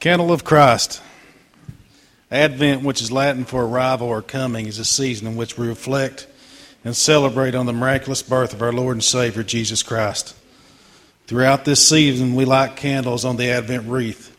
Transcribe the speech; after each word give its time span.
Candle 0.00 0.32
of 0.32 0.44
Christ. 0.44 1.02
Advent, 2.30 2.82
which 2.82 3.02
is 3.02 3.12
Latin 3.12 3.44
for 3.44 3.66
arrival 3.66 4.08
or 4.08 4.22
coming, 4.22 4.66
is 4.66 4.78
a 4.78 4.84
season 4.84 5.26
in 5.26 5.36
which 5.36 5.58
we 5.58 5.68
reflect 5.68 6.26
and 6.86 6.96
celebrate 6.96 7.54
on 7.54 7.66
the 7.66 7.74
miraculous 7.74 8.22
birth 8.22 8.54
of 8.54 8.62
our 8.62 8.72
Lord 8.72 8.96
and 8.96 9.04
Savior, 9.04 9.42
Jesus 9.42 9.82
Christ. 9.82 10.34
Throughout 11.26 11.66
this 11.66 11.86
season, 11.86 12.34
we 12.34 12.46
light 12.46 12.76
candles 12.76 13.26
on 13.26 13.36
the 13.36 13.50
Advent 13.50 13.88
wreath, 13.88 14.34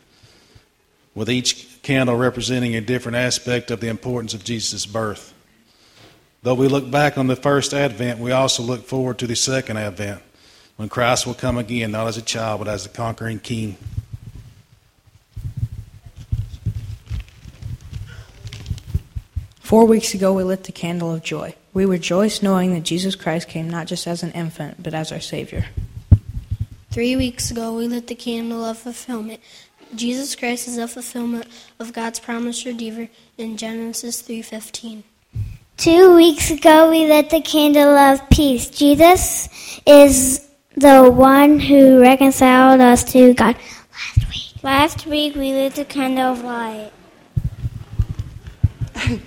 with 1.14 1.30
each 1.30 1.80
candle 1.84 2.16
representing 2.16 2.76
a 2.76 2.82
different 2.82 3.18
aspect 3.18 3.70
of 3.70 3.82
the 3.82 3.90
importance 3.90 4.34
of 4.34 4.44
Jesus' 4.44 4.88
birth. 4.88 5.32
Though 6.42 6.56
we 6.56 6.70
look 6.70 6.90
back 6.90 7.20
on 7.20 7.28
the 7.28 7.36
first 7.36 7.72
Advent, 7.72 8.20
we 8.20 8.32
also 8.32 8.64
look 8.64 8.88
forward 8.88 9.20
to 9.20 9.28
the 9.28 9.36
second 9.36 9.78
Advent, 9.78 10.24
when 10.78 10.90
Christ 10.90 11.28
will 11.28 11.36
come 11.36 11.60
again, 11.60 11.92
not 11.92 12.08
as 12.08 12.18
a 12.18 12.24
child, 12.24 12.62
but 12.62 12.68
as 12.68 12.82
the 12.82 12.90
conquering 12.90 13.38
King. 13.38 13.78
Four 19.72 19.86
weeks 19.86 20.14
ago, 20.14 20.34
we 20.34 20.44
lit 20.44 20.66
the 20.66 20.74
candle 20.74 21.14
of 21.14 21.24
joy. 21.24 21.56
We 21.74 21.86
rejoice 21.86 22.44
knowing 22.44 22.74
that 22.74 22.84
Jesus 22.84 23.16
Christ 23.16 23.48
came 23.48 23.70
not 23.70 23.88
just 23.88 24.06
as 24.06 24.22
an 24.22 24.34
infant, 24.34 24.84
but 24.84 24.94
as 24.94 25.14
our 25.14 25.22
Savior. 25.22 25.68
Three 26.92 27.16
weeks 27.16 27.52
ago, 27.52 27.78
we 27.78 27.88
lit 27.88 28.08
the 28.08 28.16
candle 28.16 28.66
of 28.66 28.80
fulfillment. 28.80 29.40
Jesus 29.96 30.36
Christ 30.36 30.68
is 30.68 30.76
the 30.76 30.90
fulfillment 30.90 31.48
of 31.80 31.94
God's 31.94 32.20
promised 32.20 32.66
Redeemer 32.66 33.08
in 33.38 33.56
Genesis 33.56 34.22
3:15. 34.22 35.06
Two 35.78 36.18
weeks 36.18 36.52
ago, 36.52 36.90
we 36.90 37.08
lit 37.08 37.30
the 37.30 37.40
candle 37.40 37.96
of 37.96 38.30
peace. 38.30 38.70
Jesus 38.70 39.48
is 39.86 40.50
the 40.76 41.10
one 41.10 41.62
who 41.62 42.02
reconciled 42.02 42.82
us 42.82 43.06
to 43.14 43.34
God. 43.36 43.56
Last 43.94 44.28
week, 44.28 44.64
last 44.64 45.08
week 45.08 45.36
we 45.36 45.54
lit 45.54 45.76
the 45.76 45.86
candle 45.86 46.34
of 46.34 46.44
light. 46.44 46.92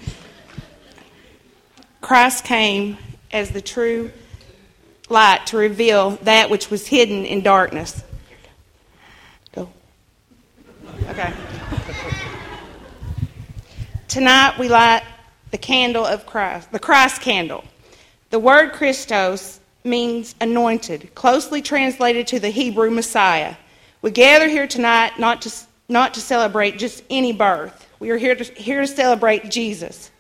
Christ 2.05 2.45
came 2.45 2.99
as 3.33 3.49
the 3.49 3.63
true 3.63 4.13
light 5.09 5.47
to 5.47 5.57
reveal 5.57 6.11
that 6.25 6.51
which 6.51 6.69
was 6.69 6.87
hidden 6.87 7.25
in 7.25 7.41
darkness. 7.41 8.05
Go. 9.55 9.71
Okay. 11.09 11.33
Tonight 14.07 14.59
we 14.59 14.69
light 14.69 15.03
the 15.51 15.57
candle 15.57 16.05
of 16.05 16.27
Christ, 16.27 16.71
the 16.73 16.79
Christ 16.79 17.23
candle. 17.23 17.65
The 18.29 18.39
word 18.39 18.73
Christos 18.73 19.59
means 19.83 20.35
anointed, 20.43 21.15
closely 21.15 21.63
translated 21.63 22.27
to 22.27 22.39
the 22.39 22.51
Hebrew 22.51 22.91
Messiah. 22.91 23.55
We 24.03 24.11
gather 24.11 24.47
here 24.47 24.67
tonight 24.67 25.19
not 25.19 25.41
to, 25.41 25.53
not 25.89 26.13
to 26.15 26.21
celebrate 26.21 26.77
just 26.77 27.03
any 27.09 27.33
birth. 27.33 27.89
We 27.99 28.11
are 28.11 28.19
here 28.19 28.35
to, 28.35 28.45
here 28.45 28.83
to 28.83 28.87
celebrate 28.87 29.51
Jesus, 29.51 30.11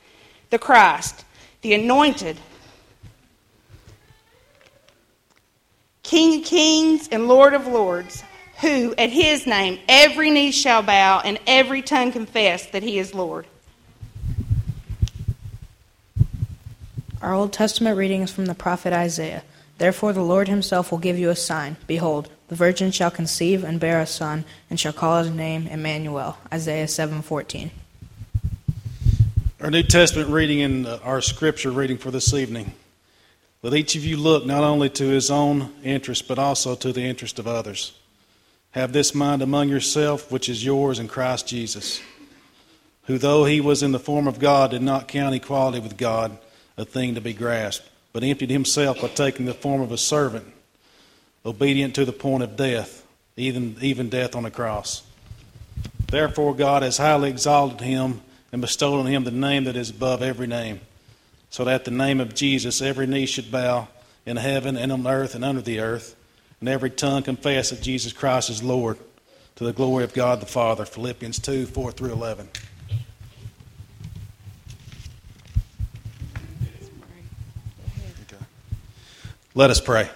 the 0.49 0.59
Christ 0.59 1.24
the 1.65 1.73
anointed, 1.73 2.37
King 6.03 6.41
of 6.41 6.47
kings 6.47 7.09
and 7.09 7.27
Lord 7.27 7.55
of 7.55 7.67
lords, 7.67 8.23
who 8.61 8.95
at 8.99 9.09
his 9.09 9.47
name 9.47 9.79
every 9.89 10.31
knee 10.31 10.51
shall 10.53 10.83
bow 10.83 11.23
and 11.25 11.41
every 11.47 11.81
tongue 11.81 12.13
confess 12.13 12.67
that 12.67 12.83
he 12.83 12.99
is 12.99 13.15
Lord. 13.15 13.47
Our 17.23 17.33
Old 17.33 17.55
Testament 17.55 17.97
reading 17.97 18.21
is 18.21 18.31
from 18.31 18.45
the 18.45 18.55
prophet 18.55 18.93
Isaiah. 18.93 19.43
Therefore 19.79 20.13
the 20.13 20.23
Lord 20.23 20.49
himself 20.49 20.91
will 20.91 20.99
give 20.99 21.19
you 21.19 21.31
a 21.31 21.37
sign. 21.37 21.79
Behold, 21.87 22.29
the 22.49 22.55
virgin 22.55 22.91
shall 22.91 23.11
conceive 23.11 23.65
and 23.65 23.81
bear 23.81 24.03
a 24.03 24.07
son, 24.07 24.45
and 24.69 24.79
shall 24.79 24.93
call 24.93 25.23
his 25.23 25.33
name 25.33 25.67
Emmanuel. 25.67 26.37
Isaiah 26.53 26.87
7:14. 26.87 27.71
Our 29.65 29.71
New 29.71 29.83
Testament 29.83 30.29
reading 30.29 30.61
and 30.61 30.87
our 30.87 31.23
scripture 31.23 31.71
reading 31.71 31.97
for 31.97 32.11
this 32.11 32.35
evening. 32.35 32.75
Let 33.63 33.73
each 33.73 33.97
of 33.97 34.05
you 34.05 34.19
look 34.19 34.45
not 34.45 34.63
only 34.63 34.91
to 34.91 35.09
his 35.09 35.31
own 35.31 35.73
interest, 35.83 36.29
but 36.29 36.39
also 36.39 36.75
to 36.75 36.93
the 36.93 37.01
interest 37.01 37.39
of 37.39 37.47
others. 37.47 37.99
Have 38.73 38.93
this 38.93 39.15
mind 39.15 39.41
among 39.41 39.71
yourself, 39.71 40.31
which 40.31 40.51
is 40.51 40.67
yours 40.67 40.99
in 40.99 41.09
Christ 41.09 41.49
Jesus, 41.49 42.03
who, 43.05 43.17
though 43.17 43.47
he 43.47 43.63
was 43.63 43.83
in 43.83 43.93
the 43.93 43.99
form 43.99 44.29
of 44.29 44.39
God, 44.39 44.73
did 44.73 44.83
not 44.83 45.09
count 45.09 45.35
equality 45.35 45.81
with 45.81 45.97
God 45.97 46.37
a 46.77 46.85
thing 46.85 47.15
to 47.15 47.23
be 47.23 47.33
grasped, 47.33 47.89
but 48.13 48.23
emptied 48.23 48.51
himself 48.51 49.01
by 49.01 49.09
taking 49.09 49.47
the 49.47 49.55
form 49.55 49.81
of 49.81 49.93
a 49.93 49.97
servant, 49.97 50.45
obedient 51.47 51.95
to 51.95 52.05
the 52.05 52.13
point 52.13 52.43
of 52.43 52.55
death, 52.55 53.03
even, 53.39 53.79
even 53.81 54.11
death 54.11 54.37
on 54.37 54.45
a 54.45 54.51
cross. 54.51 55.05
Therefore, 56.09 56.55
God 56.55 56.83
has 56.83 56.99
highly 56.99 57.31
exalted 57.31 57.81
him 57.81 58.21
and 58.55 58.61
bestowed 58.61 59.01
on 59.01 59.07
him 59.07 59.25
the 59.25 59.33
name 59.33 59.65
that 59.65 59.75
is 59.75 59.91
above 59.91 60.23
every 60.23 60.47
name, 60.47 60.81
so 61.51 61.65
that 61.65 61.75
at 61.75 61.85
the 61.85 61.91
name 61.91 62.21
of 62.21 62.37
Jesus 62.37 62.81
every 62.81 63.05
knee 63.05 63.27
should 63.27 63.51
bow 63.51 63.89
in 64.25 64.37
heaven 64.37 64.77
and 64.77 64.93
on 64.93 65.05
earth 65.09 65.35
and 65.35 65.45
under 65.45 65.61
the 65.61 65.81
earth, 65.81 66.15
and 66.61 66.69
every 66.69 66.89
tongue 66.89 67.25
confess 67.25 67.71
that 67.71 67.83
Jesus 67.83 68.13
Christ 68.13 68.51
is 68.51 68.63
Lord, 68.63 68.97
to 69.57 69.65
the 69.65 69.73
glory 69.73 70.05
of 70.05 70.15
God 70.15 70.39
the 70.39 70.47
Father. 70.47 70.85
Philippians 70.85 71.41
2 71.41 71.67
4 71.67 71.91
through 71.91 72.13
11. 72.13 72.49
Let 79.57 79.71
us 79.71 79.81
pray. 79.81 80.09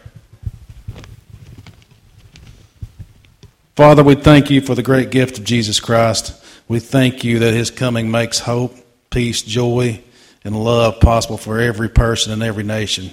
Father, 3.75 4.05
we 4.05 4.15
thank 4.15 4.49
you 4.49 4.61
for 4.61 4.77
the 4.77 4.83
great 4.85 5.11
gift 5.11 5.39
of 5.39 5.45
Jesus 5.45 5.81
Christ. 5.81 6.38
We 6.69 6.81
thank 6.81 7.25
you 7.25 7.39
that 7.41 7.55
his 7.55 7.71
coming 7.71 8.11
makes 8.11 8.39
hope, 8.39 8.77
peace, 9.11 9.41
joy, 9.41 10.03
and 10.45 10.55
love 10.55 11.01
possible 11.01 11.39
for 11.39 11.59
every 11.59 11.89
person 11.89 12.31
and 12.31 12.43
every 12.43 12.63
nation. 12.63 13.11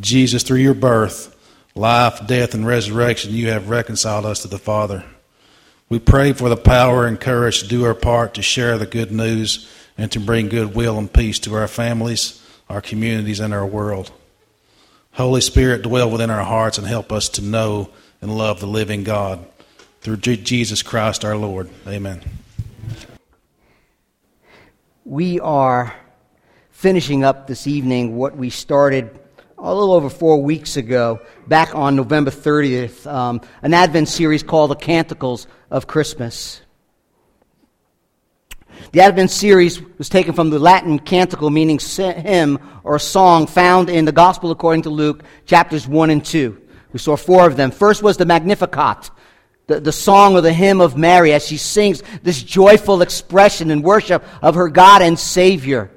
Jesus, 0.00 0.42
through 0.42 0.60
your 0.60 0.74
birth, 0.74 1.36
life, 1.74 2.26
death, 2.26 2.54
and 2.54 2.66
resurrection, 2.66 3.34
you 3.34 3.50
have 3.50 3.68
reconciled 3.68 4.24
us 4.24 4.40
to 4.42 4.48
the 4.48 4.58
Father. 4.58 5.04
We 5.90 5.98
pray 5.98 6.32
for 6.32 6.48
the 6.48 6.56
power 6.56 7.06
and 7.06 7.20
courage 7.20 7.60
to 7.60 7.68
do 7.68 7.84
our 7.84 7.94
part 7.94 8.34
to 8.34 8.42
share 8.42 8.78
the 8.78 8.86
good 8.86 9.12
news 9.12 9.70
and 9.98 10.10
to 10.12 10.20
bring 10.20 10.48
goodwill 10.48 10.98
and 10.98 11.12
peace 11.12 11.38
to 11.40 11.54
our 11.54 11.68
families, 11.68 12.42
our 12.70 12.80
communities, 12.80 13.40
and 13.40 13.52
our 13.52 13.66
world. 13.66 14.10
Holy 15.12 15.42
Spirit, 15.42 15.82
dwell 15.82 16.10
within 16.10 16.30
our 16.30 16.44
hearts 16.44 16.78
and 16.78 16.86
help 16.86 17.12
us 17.12 17.28
to 17.30 17.42
know 17.42 17.90
and 18.22 18.34
love 18.34 18.60
the 18.60 18.66
living 18.66 19.04
God. 19.04 19.44
Through 20.00 20.16
Jesus 20.16 20.82
Christ 20.82 21.22
our 21.22 21.36
Lord. 21.36 21.68
Amen 21.86 22.22
we 25.04 25.40
are 25.40 25.94
finishing 26.70 27.24
up 27.24 27.46
this 27.46 27.66
evening 27.66 28.16
what 28.16 28.36
we 28.36 28.50
started 28.50 29.18
a 29.58 29.74
little 29.74 29.92
over 29.92 30.08
four 30.08 30.42
weeks 30.42 30.76
ago, 30.76 31.20
back 31.46 31.74
on 31.74 31.94
November 31.94 32.30
30th, 32.30 33.06
um, 33.06 33.40
an 33.62 33.74
Advent 33.74 34.08
series 34.08 34.42
called 34.42 34.70
The 34.70 34.76
Canticles 34.76 35.46
of 35.70 35.86
Christmas. 35.86 36.60
The 38.92 39.00
Advent 39.00 39.30
series 39.30 39.80
was 39.98 40.08
taken 40.08 40.34
from 40.34 40.50
the 40.50 40.58
Latin 40.58 40.98
canticle, 40.98 41.50
meaning 41.50 41.78
hymn 41.78 42.58
or 42.82 42.98
song, 42.98 43.46
found 43.46 43.88
in 43.88 44.04
the 44.04 44.12
Gospel 44.12 44.50
according 44.50 44.82
to 44.82 44.90
Luke, 44.90 45.22
chapters 45.46 45.86
1 45.86 46.10
and 46.10 46.24
2. 46.24 46.60
We 46.92 46.98
saw 46.98 47.16
four 47.16 47.46
of 47.46 47.56
them. 47.56 47.70
First 47.70 48.02
was 48.02 48.16
the 48.16 48.26
Magnificat, 48.26 49.10
the, 49.72 49.80
the 49.80 49.92
song 49.92 50.34
or 50.34 50.40
the 50.40 50.52
hymn 50.52 50.80
of 50.80 50.96
Mary 50.96 51.32
as 51.32 51.46
she 51.46 51.56
sings 51.56 52.02
this 52.22 52.42
joyful 52.42 53.02
expression 53.02 53.70
and 53.70 53.82
worship 53.82 54.24
of 54.42 54.54
her 54.54 54.68
God 54.68 55.02
and 55.02 55.18
Savior. 55.18 55.90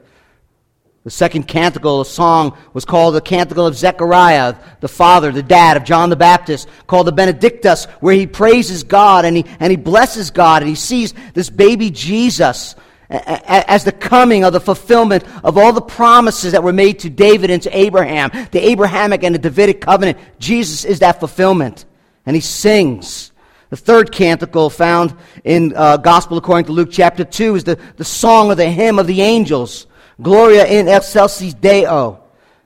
The 1.04 1.12
second 1.12 1.44
canticle, 1.44 2.02
a 2.02 2.06
song, 2.06 2.58
was 2.74 2.84
called 2.84 3.14
the 3.14 3.22
Canticle 3.22 3.68
of 3.68 3.76
Zechariah, 3.76 4.56
the 4.80 4.88
father, 4.88 5.32
the 5.32 5.44
dad 5.44 5.78
of 5.78 5.84
John 5.84 6.10
the 6.10 6.16
Baptist, 6.16 6.68
called 6.88 7.06
the 7.06 7.12
Benedictus, 7.12 7.86
where 8.00 8.16
he 8.16 8.26
praises 8.26 8.84
God 8.84 9.24
and 9.24 9.38
he, 9.38 9.46
and 9.60 9.70
he 9.70 9.78
blesses 9.78 10.32
God 10.32 10.64
and 10.64 10.70
he 10.70 10.76
sees 10.76 11.14
this 11.34 11.50
baby 11.50 11.92
Jesus 11.92 12.76
as 13.08 13.84
the 13.84 13.92
coming 13.92 14.44
of 14.44 14.54
the 14.54 14.60
fulfillment 14.60 15.24
of 15.44 15.60
all 15.60 15.74
the 15.74 15.82
promises 15.82 16.54
that 16.54 16.64
were 16.64 16.74
made 16.74 17.00
to 17.00 17.10
David 17.10 17.52
and 17.52 17.62
to 17.62 17.78
Abraham, 17.78 18.32
the 18.52 18.68
Abrahamic 18.72 19.24
and 19.24 19.36
the 19.36 19.40
Davidic 19.40 19.82
covenant. 19.82 20.18
Jesus 20.40 20.86
is 20.86 21.00
that 21.00 21.20
fulfillment. 21.20 21.86
And 22.26 22.36
he 22.36 22.42
sings. 22.42 23.32
The 23.70 23.78
third 23.78 24.12
canticle 24.12 24.70
found 24.70 25.16
in 25.44 25.74
uh, 25.76 25.98
Gospel 25.98 26.38
according 26.38 26.66
to 26.66 26.72
Luke 26.72 26.90
chapter 26.92 27.24
2 27.24 27.56
is 27.56 27.64
the, 27.64 27.80
the 27.98 28.06
song 28.06 28.52
of 28.52 28.58
the 28.58 28.70
hymn 28.70 29.00
of 29.00 29.08
the 29.08 29.22
angels. 29.22 29.88
Gloria 30.22 30.66
in 30.66 30.88
excelsis 30.88 31.54
Deo. 31.54 32.24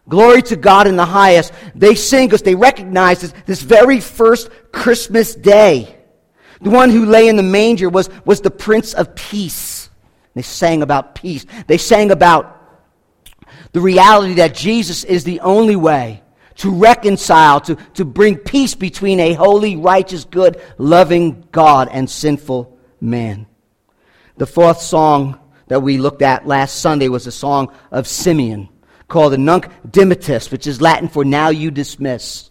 Glory 0.07 0.41
to 0.43 0.55
God 0.55 0.87
in 0.87 0.95
the 0.95 1.05
highest. 1.05 1.53
They 1.75 1.95
sing 1.95 2.27
because 2.27 2.41
they 2.41 2.55
recognize 2.55 3.21
this, 3.21 3.33
this 3.45 3.61
very 3.61 3.99
first 3.99 4.49
Christmas 4.71 5.35
day. 5.35 5.95
The 6.61 6.69
one 6.69 6.89
who 6.89 7.05
lay 7.05 7.29
in 7.29 7.37
the 7.37 7.43
manger 7.43 7.89
was, 7.89 8.09
was 8.25 8.41
the 8.41 8.51
Prince 8.51 8.93
of 8.93 9.15
Peace. 9.15 9.89
They 10.35 10.41
sang 10.41 10.81
about 10.81 11.15
peace. 11.15 11.45
They 11.67 11.77
sang 11.77 12.11
about 12.11 12.55
the 13.71 13.79
reality 13.79 14.35
that 14.35 14.55
Jesus 14.55 15.03
is 15.03 15.23
the 15.23 15.39
only 15.41 15.75
way 15.75 16.23
to 16.59 16.71
reconcile, 16.71 17.61
to, 17.61 17.75
to 17.93 18.05
bring 18.05 18.37
peace 18.37 18.75
between 18.75 19.19
a 19.19 19.33
holy, 19.33 19.75
righteous, 19.75 20.25
good, 20.25 20.61
loving 20.77 21.45
God 21.51 21.87
and 21.91 22.09
sinful 22.09 22.77
man. 22.99 23.47
The 24.37 24.45
fourth 24.45 24.81
song 24.81 25.39
that 25.67 25.81
we 25.81 25.97
looked 25.97 26.21
at 26.21 26.47
last 26.47 26.81
Sunday 26.81 27.07
was 27.07 27.27
a 27.27 27.31
song 27.31 27.73
of 27.91 28.07
Simeon 28.07 28.67
called 29.07 29.33
the 29.33 29.37
Nunc 29.37 29.69
Dimittis, 29.87 30.51
which 30.51 30.67
is 30.67 30.81
Latin 30.81 31.07
for 31.07 31.23
now 31.23 31.49
you 31.49 31.71
dismiss. 31.71 32.49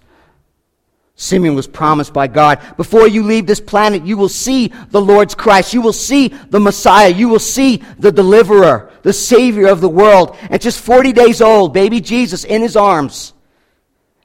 Simeon 1.15 1.55
was 1.55 1.67
promised 1.67 2.15
by 2.15 2.29
God, 2.29 2.61
before 2.77 3.09
you 3.09 3.25
leave 3.25 3.47
this 3.47 3.61
planet, 3.61 4.07
you 4.07 4.17
will 4.17 4.29
see 4.29 4.69
the 4.91 5.01
Lord's 5.01 5.35
Christ. 5.35 5.75
You 5.75 5.83
will 5.83 5.93
see 5.93 6.29
the 6.29 6.61
Messiah. 6.61 7.09
You 7.09 7.29
will 7.29 7.41
see 7.41 7.83
the 7.99 8.13
deliverer, 8.13 8.91
the 9.03 9.13
Savior 9.13 9.67
of 9.67 9.81
the 9.81 9.89
world. 9.89 10.37
And 10.49 10.63
just 10.63 10.81
40 10.81 11.13
days 11.13 11.43
old, 11.43 11.75
baby 11.75 12.01
Jesus 12.01 12.45
in 12.45 12.63
his 12.63 12.77
arms. 12.77 13.35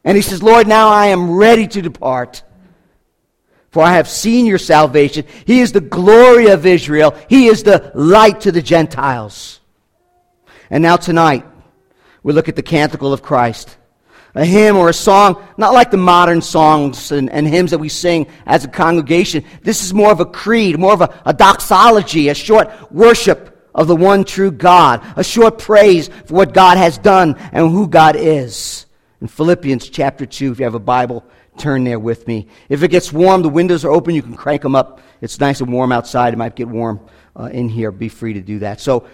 And 0.03 0.17
he 0.17 0.21
says, 0.21 0.43
Lord, 0.43 0.67
now 0.67 0.89
I 0.89 1.07
am 1.07 1.31
ready 1.31 1.67
to 1.67 1.81
depart. 1.81 2.43
For 3.71 3.81
I 3.81 3.93
have 3.93 4.07
seen 4.07 4.45
your 4.45 4.59
salvation. 4.59 5.25
He 5.45 5.61
is 5.61 5.71
the 5.71 5.81
glory 5.81 6.47
of 6.47 6.65
Israel. 6.65 7.17
He 7.27 7.47
is 7.47 7.63
the 7.63 7.91
light 7.95 8.41
to 8.41 8.51
the 8.51 8.61
Gentiles. 8.61 9.59
And 10.69 10.83
now 10.83 10.97
tonight, 10.97 11.45
we 12.21 12.33
look 12.33 12.49
at 12.49 12.55
the 12.55 12.63
canticle 12.63 13.13
of 13.13 13.21
Christ 13.21 13.77
a 14.35 14.45
hymn 14.45 14.75
or 14.75 14.89
a 14.89 14.93
song, 14.93 15.47
not 15.57 15.73
like 15.73 15.91
the 15.91 15.97
modern 15.97 16.41
songs 16.41 17.11
and, 17.11 17.29
and, 17.29 17.47
hymns 17.47 17.71
that 17.71 17.77
we 17.77 17.89
sing 17.89 18.25
as 18.45 18.65
a 18.65 18.67
congregation. 18.67 19.45
This 19.61 19.83
is 19.83 19.93
more 19.93 20.11
of 20.11 20.19
a 20.19 20.25
creed, 20.25 20.79
more 20.79 20.93
of 20.93 21.01
a, 21.01 21.21
a 21.25 21.33
doxology, 21.33 22.29
a 22.29 22.33
short 22.33 22.91
worship 22.91 23.69
of 23.75 23.87
the 23.87 23.95
one 23.95 24.23
true 24.23 24.51
God, 24.51 25.05
a 25.15 25.23
short 25.23 25.59
praise 25.59 26.07
for 26.25 26.33
what 26.33 26.53
God 26.53 26.77
has 26.77 26.97
done 26.97 27.35
and 27.51 27.69
who 27.69 27.87
God 27.87 28.15
is. 28.15 28.82
In 29.23 29.29
Philippians 29.29 29.87
chapter 29.87 30.25
2, 30.25 30.51
if 30.51 30.59
you 30.59 30.65
have 30.65 30.75
a 30.75 30.79
Bible, 30.79 31.23
turn 31.57 31.85
there 31.85 31.97
with 31.97 32.27
me. 32.27 32.47
If 32.67 32.83
it 32.83 32.89
gets 32.89 33.13
warm, 33.13 33.41
the 33.41 33.47
windows 33.47 33.85
are 33.85 33.89
open, 33.89 34.15
you 34.15 34.21
can 34.21 34.35
crank 34.35 34.61
them 34.61 34.75
up. 34.75 34.99
It's 35.21 35.39
nice 35.39 35.61
and 35.61 35.71
warm 35.71 35.93
outside. 35.93 36.33
It 36.33 36.35
might 36.35 36.57
get 36.57 36.67
warm 36.67 36.99
uh, 37.33 37.45
in 37.45 37.69
here. 37.69 37.89
Be 37.89 38.09
free 38.09 38.33
to 38.33 38.41
do 38.41 38.59
that. 38.59 38.81
So, 38.81 39.07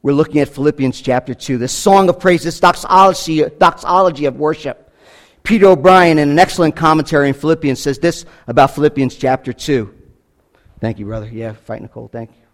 we're 0.00 0.14
looking 0.14 0.40
at 0.40 0.48
Philippians 0.48 1.02
chapter 1.02 1.34
2, 1.34 1.58
this 1.58 1.72
song 1.72 2.08
of 2.08 2.18
praise, 2.18 2.42
this 2.42 2.58
doxology, 2.58 3.44
doxology 3.58 4.24
of 4.24 4.36
worship. 4.36 4.94
Peter 5.42 5.66
O'Brien, 5.66 6.18
in 6.18 6.30
an 6.30 6.38
excellent 6.38 6.74
commentary 6.74 7.28
in 7.28 7.34
Philippians, 7.34 7.82
says 7.82 7.98
this 7.98 8.24
about 8.46 8.74
Philippians 8.74 9.14
chapter 9.14 9.52
2. 9.52 9.94
Thank 10.80 10.98
you, 10.98 11.04
brother. 11.04 11.28
Yeah, 11.30 11.52
fight 11.52 11.82
Nicole. 11.82 12.08
Thank 12.08 12.30
you. 12.30 12.49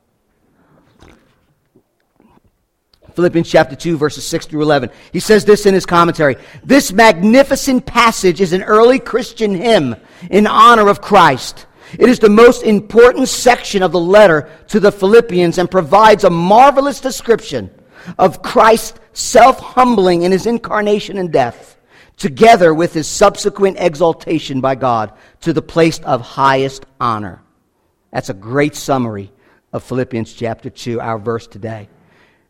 Philippians 3.16 3.48
chapter 3.48 3.74
2, 3.74 3.96
verses 3.96 4.26
6 4.26 4.44
through 4.44 4.60
11. 4.60 4.90
He 5.10 5.20
says 5.20 5.46
this 5.46 5.64
in 5.64 5.72
his 5.72 5.86
commentary 5.86 6.36
This 6.62 6.92
magnificent 6.92 7.86
passage 7.86 8.42
is 8.42 8.52
an 8.52 8.62
early 8.62 8.98
Christian 8.98 9.54
hymn 9.54 9.96
in 10.30 10.46
honor 10.46 10.88
of 10.88 11.00
Christ. 11.00 11.66
It 11.98 12.10
is 12.10 12.18
the 12.18 12.28
most 12.28 12.62
important 12.62 13.28
section 13.28 13.82
of 13.82 13.92
the 13.92 14.00
letter 14.00 14.50
to 14.68 14.80
the 14.80 14.92
Philippians 14.92 15.56
and 15.56 15.70
provides 15.70 16.24
a 16.24 16.30
marvelous 16.30 17.00
description 17.00 17.70
of 18.18 18.42
Christ's 18.42 19.00
self 19.14 19.60
humbling 19.60 20.22
in 20.22 20.30
his 20.30 20.44
incarnation 20.44 21.16
and 21.16 21.32
death, 21.32 21.78
together 22.18 22.74
with 22.74 22.92
his 22.92 23.08
subsequent 23.08 23.78
exaltation 23.80 24.60
by 24.60 24.74
God 24.74 25.14
to 25.40 25.54
the 25.54 25.62
place 25.62 26.00
of 26.00 26.20
highest 26.20 26.84
honor. 27.00 27.42
That's 28.12 28.28
a 28.28 28.34
great 28.34 28.74
summary 28.74 29.32
of 29.72 29.82
Philippians 29.84 30.34
chapter 30.34 30.68
2, 30.68 31.00
our 31.00 31.18
verse 31.18 31.46
today. 31.46 31.88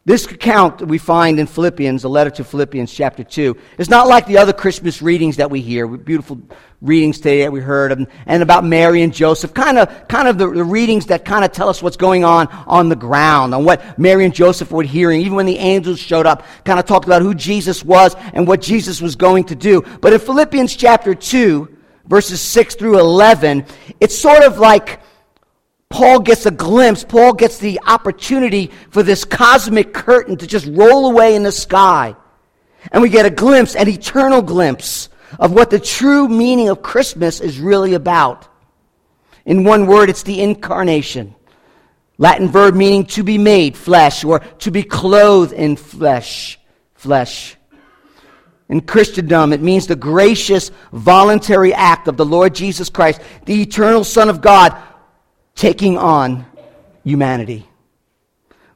This 0.07 0.25
account 0.27 0.79
that 0.79 0.87
we 0.87 0.99
find 0.99 1.41
in 1.41 1.49
Philippians, 1.49 2.05
a 2.05 2.09
letter 2.09 2.31
to 2.31 2.45
Philippians 2.45 2.93
chapter 2.93 3.25
2, 3.25 3.57
is 3.77 3.91
not 3.91 4.07
like 4.07 4.29
the 4.29 4.39
other 4.39 4.53
Christmas 4.53 5.03
readings 5.03 5.39
that 5.39 5.51
we 5.51 5.61
hear, 5.61 5.89
beautiful 5.89 6.41
readings 6.81 7.17
today 7.17 7.41
that 7.41 7.51
we 7.51 7.59
heard, 7.59 7.91
and, 7.91 8.07
and 8.25 8.41
about 8.41 8.65
Mary 8.65 9.03
and 9.03 9.13
Joseph, 9.13 9.53
kind 9.53 9.79
of, 9.79 10.07
kind 10.07 10.29
of 10.29 10.39
the, 10.39 10.49
the 10.49 10.63
readings 10.63 11.07
that 11.07 11.25
kind 11.25 11.45
of 11.45 11.51
tell 11.51 11.69
us 11.69 11.83
what's 11.83 11.97
going 11.97 12.23
on 12.23 12.47
on 12.69 12.89
the 12.89 12.95
ground, 12.95 13.53
on 13.53 13.65
what 13.65 13.99
Mary 13.99 14.25
and 14.25 14.33
Joseph 14.33 14.71
were 14.71 14.85
hearing, 14.85 15.23
even 15.23 15.35
when 15.35 15.45
the 15.47 15.59
angels 15.59 15.99
showed 15.99 16.25
up, 16.25 16.45
kind 16.65 16.79
of 16.79 16.87
talked 16.87 17.07
about 17.07 17.21
who 17.21 17.35
Jesus 17.35 17.85
was 17.85 18.15
and 18.33 18.47
what 18.47 18.63
Jesus 18.63 19.01
was 19.01 19.17
going 19.17 19.43
to 19.47 19.57
do. 19.57 19.83
But 20.01 20.13
in 20.13 20.21
Philippians 20.21 20.77
chapter 20.77 21.17
2, 21.17 21.69
verses 22.07 22.41
6 22.41 22.77
through 22.77 23.01
11, 23.01 23.67
it's 23.99 24.17
sort 24.17 24.45
of 24.45 24.59
like 24.59 25.01
Paul 25.97 26.21
gets 26.21 26.45
a 26.45 26.51
glimpse, 26.51 27.05
Paul 27.05 27.33
gets 27.33 27.57
the 27.57 27.81
opportunity 27.87 28.71
for 28.91 29.03
this 29.03 29.25
cosmic 29.25 29.95
curtain 29.95 30.37
to 30.37 30.47
just 30.47 30.67
roll 30.67 31.11
away 31.11 31.35
in 31.35 31.43
the 31.43 31.51
sky. 31.51 32.15
And 32.93 33.03
we 33.03 33.09
get 33.09 33.25
a 33.25 33.31
glimpse, 33.31 33.75
an 33.75 33.89
eternal 33.89 34.43
glimpse, 34.43 35.09
of 35.39 35.53
what 35.53 35.71
the 35.71 35.81
true 35.81 36.29
meaning 36.29 36.69
of 36.69 36.83
Christmas 36.83 37.41
is 37.41 37.59
really 37.59 37.95
about. 37.95 38.47
In 39.47 39.65
one 39.65 39.87
word, 39.87 40.11
it's 40.11 40.23
the 40.23 40.43
incarnation. 40.43 41.35
Latin 42.19 42.51
verb 42.51 42.75
meaning 42.75 43.07
to 43.07 43.23
be 43.23 43.39
made 43.39 43.75
flesh 43.75 44.23
or 44.23 44.41
to 44.41 44.71
be 44.71 44.83
clothed 44.83 45.55
in 45.55 45.77
flesh. 45.77 46.61
Flesh. 46.93 47.57
In 48.69 48.83
Christendom, 48.83 49.55
it 49.55 49.63
means 49.63 49.87
the 49.87 49.97
gracious, 49.97 50.71
voluntary 50.93 51.73
act 51.73 52.07
of 52.07 52.19
the 52.19 52.27
Lord 52.27 52.55
Jesus 52.55 52.91
Christ, 52.91 53.23
the 53.47 53.63
eternal 53.63 54.05
Son 54.05 54.29
of 54.29 54.43
God, 54.43 54.77
taking 55.57 55.99
on 55.99 56.47
humanity. 57.03 57.67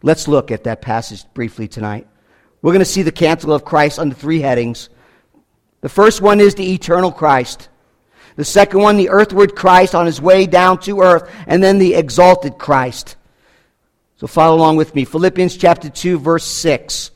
Let's 0.03 0.27
look 0.27 0.50
at 0.50 0.65
that 0.65 0.81
passage 0.82 1.25
briefly 1.35 1.69
tonight. 1.69 2.06
We're 2.62 2.73
going 2.73 2.81
to 2.81 2.85
see 2.87 3.03
the 3.03 3.12
canticle 3.12 3.55
of 3.55 3.65
Christ 3.65 3.99
under 3.99 4.15
three 4.15 4.41
headings. 4.41 4.88
The 5.82 5.88
first 5.88 6.21
one 6.21 6.41
is 6.41 6.55
the 6.55 6.73
eternal 6.73 7.12
Christ. 7.12 7.69
The 8.37 8.44
second 8.44 8.81
one, 8.81 8.97
the 8.97 9.11
earthward 9.11 9.55
Christ 9.55 9.94
on 9.94 10.06
his 10.06 10.21
way 10.21 10.47
down 10.47 10.79
to 10.81 11.00
earth, 11.00 11.31
and 11.47 11.62
then 11.62 11.79
the 11.79 11.94
exalted 11.94 12.59
Christ. 12.59 13.17
So 14.17 14.27
follow 14.27 14.56
along 14.56 14.77
with 14.77 14.94
me. 14.94 15.05
Philippians 15.05 15.56
chapter 15.56 15.91
2, 15.91 16.19
verse 16.19 16.44
6. 16.44 17.11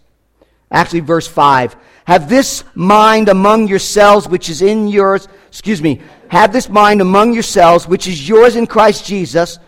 Actually, 0.71 1.01
verse 1.01 1.27
5. 1.27 1.77
Have 2.07 2.29
this 2.29 2.65
mind 2.75 3.29
among 3.29 3.69
yourselves, 3.69 4.29
which 4.29 4.51
is 4.51 4.61
in 4.61 4.89
yours, 4.89 5.29
excuse 5.55 5.81
me, 5.81 6.01
have 6.27 6.53
this 6.53 6.69
mind 6.69 7.01
among 7.01 7.33
yourselves, 7.33 7.87
which 7.87 8.09
is 8.09 8.29
yours 8.29 8.57
in 8.57 8.67
Christ 8.67 9.07
Jesus, 9.07 9.61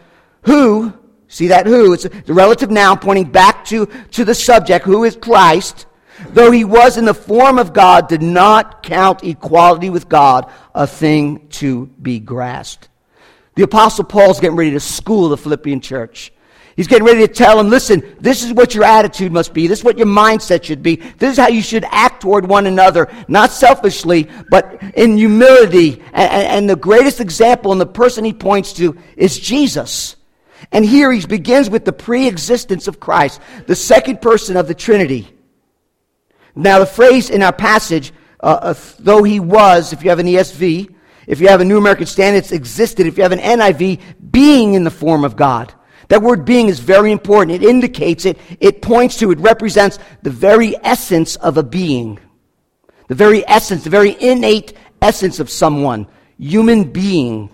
who, 0.42 0.92
see 1.28 1.46
that 1.46 1.64
who, 1.64 1.92
it's 1.92 2.02
the 2.02 2.34
relative 2.34 2.72
noun 2.72 2.98
pointing 2.98 3.30
back 3.30 3.64
to, 3.66 3.86
to 4.10 4.24
the 4.24 4.34
subject, 4.34 4.84
who 4.84 5.04
is 5.04 5.14
Christ, 5.14 5.86
though 6.30 6.50
he 6.50 6.64
was 6.64 6.96
in 6.96 7.04
the 7.04 7.14
form 7.14 7.56
of 7.56 7.72
God, 7.72 8.08
did 8.08 8.20
not 8.20 8.82
count 8.82 9.22
equality 9.22 9.88
with 9.88 10.08
God 10.08 10.50
a 10.74 10.88
thing 10.88 11.46
to 11.50 11.86
be 12.02 12.18
grasped. 12.18 12.88
The 13.54 13.62
Apostle 13.62 14.06
Paul's 14.06 14.40
getting 14.40 14.56
ready 14.56 14.72
to 14.72 14.80
school 14.80 15.28
the 15.28 15.36
Philippian 15.36 15.80
church. 15.80 16.32
He's 16.76 16.86
getting 16.86 17.06
ready 17.06 17.26
to 17.26 17.32
tell 17.32 17.56
them, 17.56 17.70
listen, 17.70 18.02
this 18.20 18.44
is 18.44 18.52
what 18.52 18.74
your 18.74 18.84
attitude 18.84 19.32
must 19.32 19.54
be. 19.54 19.66
This 19.66 19.78
is 19.78 19.84
what 19.84 19.96
your 19.96 20.06
mindset 20.06 20.62
should 20.62 20.82
be. 20.82 20.96
This 20.96 21.32
is 21.32 21.38
how 21.38 21.48
you 21.48 21.62
should 21.62 21.86
act 21.90 22.20
toward 22.20 22.46
one 22.46 22.66
another, 22.66 23.10
not 23.28 23.50
selfishly, 23.50 24.28
but 24.50 24.82
in 24.94 25.16
humility. 25.16 26.02
And, 26.12 26.46
and 26.46 26.70
the 26.70 26.76
greatest 26.76 27.18
example 27.18 27.72
and 27.72 27.80
the 27.80 27.86
person 27.86 28.26
he 28.26 28.34
points 28.34 28.74
to 28.74 28.94
is 29.16 29.40
Jesus. 29.40 30.16
And 30.70 30.84
here 30.84 31.10
he 31.10 31.24
begins 31.26 31.70
with 31.70 31.86
the 31.86 31.94
pre-existence 31.94 32.88
of 32.88 33.00
Christ, 33.00 33.40
the 33.66 33.76
second 33.76 34.20
person 34.20 34.58
of 34.58 34.68
the 34.68 34.74
Trinity. 34.74 35.32
Now, 36.54 36.78
the 36.78 36.86
phrase 36.86 37.30
in 37.30 37.42
our 37.42 37.52
passage, 37.52 38.12
uh, 38.40 38.58
uh, 38.60 38.74
though 38.98 39.22
he 39.22 39.40
was, 39.40 39.94
if 39.94 40.02
you 40.02 40.10
have 40.10 40.18
an 40.18 40.26
ESV, 40.26 40.94
if 41.26 41.40
you 41.40 41.48
have 41.48 41.62
a 41.62 41.64
New 41.64 41.78
American 41.78 42.06
Standard, 42.06 42.38
it's 42.38 42.52
existed. 42.52 43.06
If 43.06 43.16
you 43.16 43.22
have 43.22 43.32
an 43.32 43.38
NIV, 43.38 44.00
being 44.30 44.74
in 44.74 44.84
the 44.84 44.90
form 44.90 45.24
of 45.24 45.36
God. 45.36 45.72
That 46.08 46.22
word 46.22 46.44
being 46.44 46.68
is 46.68 46.78
very 46.78 47.10
important. 47.12 47.62
It 47.62 47.68
indicates 47.68 48.24
it, 48.26 48.38
it 48.60 48.82
points 48.82 49.18
to, 49.18 49.30
it 49.32 49.38
represents 49.40 49.98
the 50.22 50.30
very 50.30 50.76
essence 50.84 51.36
of 51.36 51.56
a 51.56 51.62
being. 51.62 52.18
The 53.08 53.14
very 53.14 53.46
essence, 53.46 53.84
the 53.84 53.90
very 53.90 54.16
innate 54.20 54.74
essence 55.02 55.40
of 55.40 55.50
someone. 55.50 56.06
Human 56.38 56.92
being. 56.92 57.50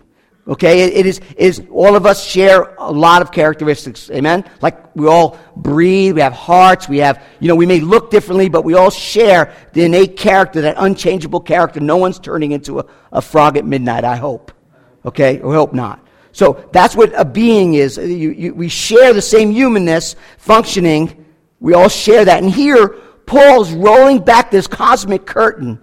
Okay, 0.47 0.83
it, 0.83 0.95
it 0.95 1.07
is, 1.07 1.21
is, 1.37 1.63
all 1.71 1.95
of 1.95 2.05
us 2.05 2.27
share 2.27 2.75
a 2.79 2.91
lot 2.91 3.23
of 3.23 3.31
characteristics. 3.31 4.11
Amen? 4.11 4.45
Like 4.61 4.95
we 4.97 5.07
all 5.07 5.39
breathe, 5.55 6.17
we 6.17 6.21
have 6.21 6.33
hearts, 6.33 6.89
we 6.89 6.99
have, 6.99 7.23
you 7.39 7.47
know, 7.47 7.55
we 7.55 7.65
may 7.65 7.79
look 7.79 8.11
differently, 8.11 8.49
but 8.49 8.65
we 8.65 8.75
all 8.75 8.91
share 8.91 9.55
the 9.73 9.85
innate 9.85 10.17
character, 10.17 10.63
that 10.63 10.75
unchangeable 10.79 11.41
character. 11.41 11.79
No 11.79 11.97
one's 11.97 12.19
turning 12.19 12.51
into 12.51 12.81
a, 12.81 12.87
a 13.13 13.23
frog 13.23 13.57
at 13.57 13.65
midnight, 13.65 14.05
I 14.05 14.17
hope. 14.17 14.51
Okay, 15.05 15.41
or 15.41 15.55
hope 15.55 15.73
not. 15.73 16.05
So 16.33 16.69
that's 16.73 16.97
what 16.97 17.13
a 17.15 17.25
being 17.25 17.75
is. 17.75 17.99
You, 17.99 18.31
you, 18.31 18.55
we 18.55 18.69
share 18.69 19.13
the 19.13 19.23
same 19.23 19.51
humanness 19.51 20.17
functioning. 20.39 21.25
We 21.61 21.75
all 21.75 21.89
share 21.89 22.25
that. 22.25 22.43
And 22.43 22.51
here, 22.51 22.89
Paul's 23.27 23.73
rolling 23.73 24.25
back 24.25 24.51
this 24.51 24.67
cosmic 24.67 25.27
curtain. 25.27 25.79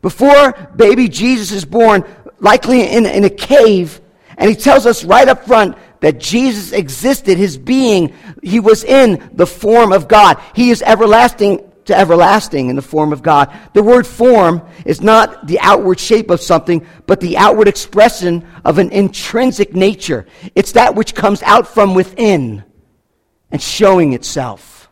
Before 0.00 0.52
baby 0.74 1.08
Jesus 1.08 1.52
is 1.52 1.64
born, 1.64 2.04
likely 2.40 2.82
in, 2.82 3.06
in 3.06 3.24
a 3.24 3.30
cave, 3.30 4.00
and 4.36 4.50
he 4.50 4.56
tells 4.56 4.86
us 4.86 5.04
right 5.04 5.28
up 5.28 5.46
front 5.46 5.76
that 6.00 6.18
Jesus 6.18 6.72
existed, 6.72 7.38
his 7.38 7.56
being, 7.56 8.12
he 8.42 8.58
was 8.58 8.82
in 8.82 9.30
the 9.34 9.46
form 9.46 9.92
of 9.92 10.08
God. 10.08 10.42
He 10.54 10.70
is 10.70 10.82
everlasting 10.82 11.71
to 11.86 11.96
everlasting 11.96 12.70
in 12.70 12.76
the 12.76 12.82
form 12.82 13.12
of 13.12 13.22
God. 13.22 13.52
The 13.72 13.82
word 13.82 14.06
form 14.06 14.62
is 14.84 15.00
not 15.00 15.46
the 15.46 15.58
outward 15.60 15.98
shape 15.98 16.30
of 16.30 16.40
something, 16.40 16.86
but 17.06 17.20
the 17.20 17.36
outward 17.36 17.68
expression 17.68 18.46
of 18.64 18.78
an 18.78 18.90
intrinsic 18.90 19.74
nature. 19.74 20.26
It's 20.54 20.72
that 20.72 20.94
which 20.94 21.14
comes 21.14 21.42
out 21.42 21.66
from 21.66 21.94
within 21.94 22.64
and 23.50 23.60
showing 23.60 24.12
itself. 24.12 24.90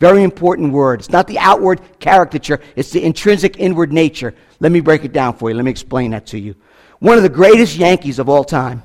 Very 0.00 0.22
important 0.22 0.72
word. 0.72 1.00
It's 1.00 1.10
not 1.10 1.26
the 1.26 1.38
outward 1.38 1.80
caricature, 2.00 2.60
it's 2.76 2.90
the 2.90 3.04
intrinsic 3.04 3.58
inward 3.58 3.92
nature. 3.92 4.34
Let 4.60 4.72
me 4.72 4.80
break 4.80 5.04
it 5.04 5.12
down 5.12 5.34
for 5.34 5.50
you. 5.50 5.56
Let 5.56 5.64
me 5.64 5.70
explain 5.70 6.12
that 6.12 6.26
to 6.28 6.38
you. 6.38 6.54
One 7.00 7.16
of 7.16 7.22
the 7.22 7.28
greatest 7.28 7.76
Yankees 7.76 8.18
of 8.18 8.28
all 8.28 8.44
time, 8.44 8.82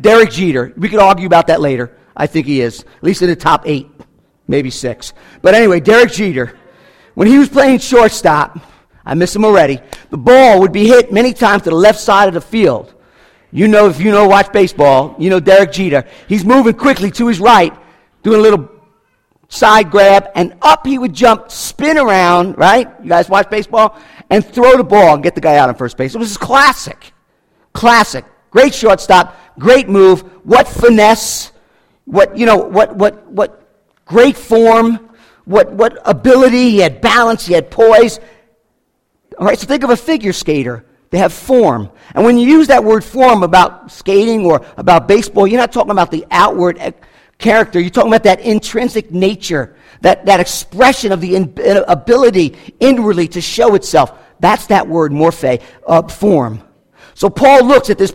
Derek 0.00 0.30
Jeter. 0.30 0.72
We 0.76 0.88
could 0.88 0.98
argue 0.98 1.26
about 1.26 1.46
that 1.46 1.60
later. 1.60 1.96
I 2.16 2.26
think 2.26 2.46
he 2.46 2.60
is, 2.60 2.80
at 2.80 3.02
least 3.02 3.22
in 3.22 3.28
the 3.28 3.36
top 3.36 3.62
eight 3.64 3.88
maybe 4.46 4.70
six. 4.70 5.12
But 5.42 5.54
anyway, 5.54 5.80
Derek 5.80 6.12
Jeter, 6.12 6.58
when 7.14 7.28
he 7.28 7.38
was 7.38 7.48
playing 7.48 7.78
shortstop, 7.78 8.58
I 9.04 9.14
miss 9.14 9.34
him 9.34 9.44
already, 9.44 9.80
the 10.10 10.16
ball 10.16 10.60
would 10.60 10.72
be 10.72 10.86
hit 10.86 11.12
many 11.12 11.32
times 11.32 11.62
to 11.64 11.70
the 11.70 11.76
left 11.76 12.00
side 12.00 12.28
of 12.28 12.34
the 12.34 12.40
field. 12.40 12.94
You 13.50 13.68
know, 13.68 13.88
if 13.88 14.00
you 14.00 14.10
know, 14.10 14.26
watch 14.26 14.52
baseball, 14.52 15.14
you 15.18 15.30
know 15.30 15.38
Derek 15.38 15.72
Jeter. 15.72 16.04
He's 16.28 16.44
moving 16.44 16.74
quickly 16.74 17.10
to 17.12 17.28
his 17.28 17.38
right, 17.38 17.72
doing 18.22 18.40
a 18.40 18.42
little 18.42 18.68
side 19.48 19.90
grab, 19.90 20.28
and 20.34 20.54
up 20.62 20.86
he 20.86 20.98
would 20.98 21.12
jump, 21.12 21.50
spin 21.50 21.96
around, 21.96 22.58
right? 22.58 22.88
You 23.02 23.08
guys 23.08 23.28
watch 23.28 23.48
baseball? 23.50 23.96
And 24.30 24.44
throw 24.44 24.76
the 24.76 24.84
ball 24.84 25.14
and 25.14 25.22
get 25.22 25.34
the 25.34 25.40
guy 25.40 25.56
out 25.56 25.68
on 25.68 25.76
first 25.76 25.96
base. 25.96 26.14
It 26.14 26.18
was 26.18 26.36
classic. 26.36 27.12
Classic. 27.72 28.24
Great 28.50 28.74
shortstop, 28.74 29.36
great 29.58 29.88
move. 29.88 30.22
What 30.44 30.66
finesse, 30.66 31.52
what, 32.04 32.36
you 32.36 32.46
know, 32.46 32.56
what, 32.56 32.96
what, 32.96 33.26
what 33.30 33.63
great 34.04 34.36
form, 34.36 35.10
what, 35.44 35.72
what 35.72 35.98
ability, 36.04 36.70
he 36.70 36.78
had 36.78 37.00
balance, 37.00 37.46
he 37.46 37.54
had 37.54 37.70
poise. 37.70 38.18
All 39.38 39.46
right, 39.46 39.58
so 39.58 39.66
think 39.66 39.84
of 39.84 39.90
a 39.90 39.96
figure 39.96 40.32
skater. 40.32 40.84
They 41.10 41.18
have 41.18 41.32
form. 41.32 41.90
And 42.14 42.24
when 42.24 42.38
you 42.38 42.48
use 42.48 42.66
that 42.68 42.82
word 42.82 43.04
form 43.04 43.42
about 43.42 43.92
skating 43.92 44.44
or 44.44 44.64
about 44.76 45.06
baseball, 45.06 45.46
you're 45.46 45.60
not 45.60 45.72
talking 45.72 45.92
about 45.92 46.10
the 46.10 46.26
outward 46.30 46.94
character. 47.38 47.78
You're 47.78 47.90
talking 47.90 48.10
about 48.10 48.24
that 48.24 48.40
intrinsic 48.40 49.12
nature, 49.12 49.76
that, 50.00 50.26
that 50.26 50.40
expression 50.40 51.12
of 51.12 51.20
the 51.20 51.36
in, 51.36 51.54
ability 51.86 52.56
inwardly 52.80 53.28
to 53.28 53.40
show 53.40 53.74
itself. 53.74 54.18
That's 54.40 54.66
that 54.66 54.88
word, 54.88 55.12
morphe, 55.12 55.62
uh, 55.86 56.08
form. 56.08 56.62
So 57.14 57.30
Paul 57.30 57.64
looks 57.64 57.90
at 57.90 57.98
this 57.98 58.10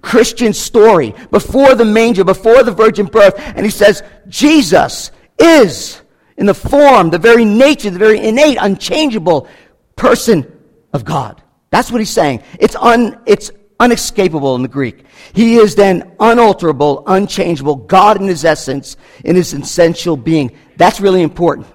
pre-Christian 0.00 0.52
story 0.52 1.14
before 1.30 1.74
the 1.74 1.84
manger, 1.84 2.24
before 2.24 2.62
the 2.62 2.72
virgin 2.72 3.06
birth, 3.06 3.34
and 3.38 3.64
he 3.64 3.70
says, 3.70 4.02
Jesus 4.28 5.10
is 5.38 6.00
in 6.36 6.46
the 6.46 6.54
form, 6.54 7.10
the 7.10 7.18
very 7.18 7.44
nature, 7.44 7.90
the 7.90 7.98
very 7.98 8.20
innate, 8.20 8.58
unchangeable 8.60 9.48
person 9.96 10.50
of 10.92 11.04
God. 11.04 11.42
That's 11.70 11.90
what 11.90 12.00
he's 12.00 12.10
saying. 12.10 12.42
It's 12.58 12.74
un, 12.76 13.20
it's 13.26 13.50
unescapable 13.78 14.56
in 14.56 14.62
the 14.62 14.68
Greek. 14.68 15.04
He 15.32 15.56
is 15.56 15.74
then 15.74 16.12
unalterable, 16.18 17.04
unchangeable, 17.06 17.76
God 17.76 18.20
in 18.20 18.26
his 18.26 18.44
essence, 18.44 18.96
in 19.24 19.36
his 19.36 19.52
essential 19.52 20.16
being. 20.16 20.56
That's 20.76 21.00
really 21.00 21.22
important. 21.22 21.66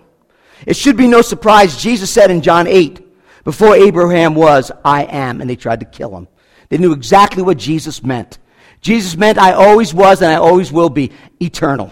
It 0.65 0.75
should 0.75 0.97
be 0.97 1.07
no 1.07 1.21
surprise, 1.21 1.81
Jesus 1.81 2.09
said 2.09 2.31
in 2.31 2.41
John 2.41 2.67
8, 2.67 3.01
before 3.43 3.75
Abraham 3.75 4.33
was, 4.33 4.71
I 4.83 5.03
am, 5.03 5.41
and 5.41 5.49
they 5.49 5.55
tried 5.55 5.81
to 5.81 5.85
kill 5.85 6.15
him. 6.17 6.27
They 6.69 6.77
knew 6.77 6.93
exactly 6.93 7.43
what 7.43 7.57
Jesus 7.57 8.03
meant. 8.03 8.39
Jesus 8.81 9.17
meant, 9.17 9.37
I 9.37 9.53
always 9.53 9.93
was 9.93 10.21
and 10.21 10.31
I 10.31 10.35
always 10.35 10.71
will 10.71 10.89
be 10.89 11.11
eternal. 11.39 11.91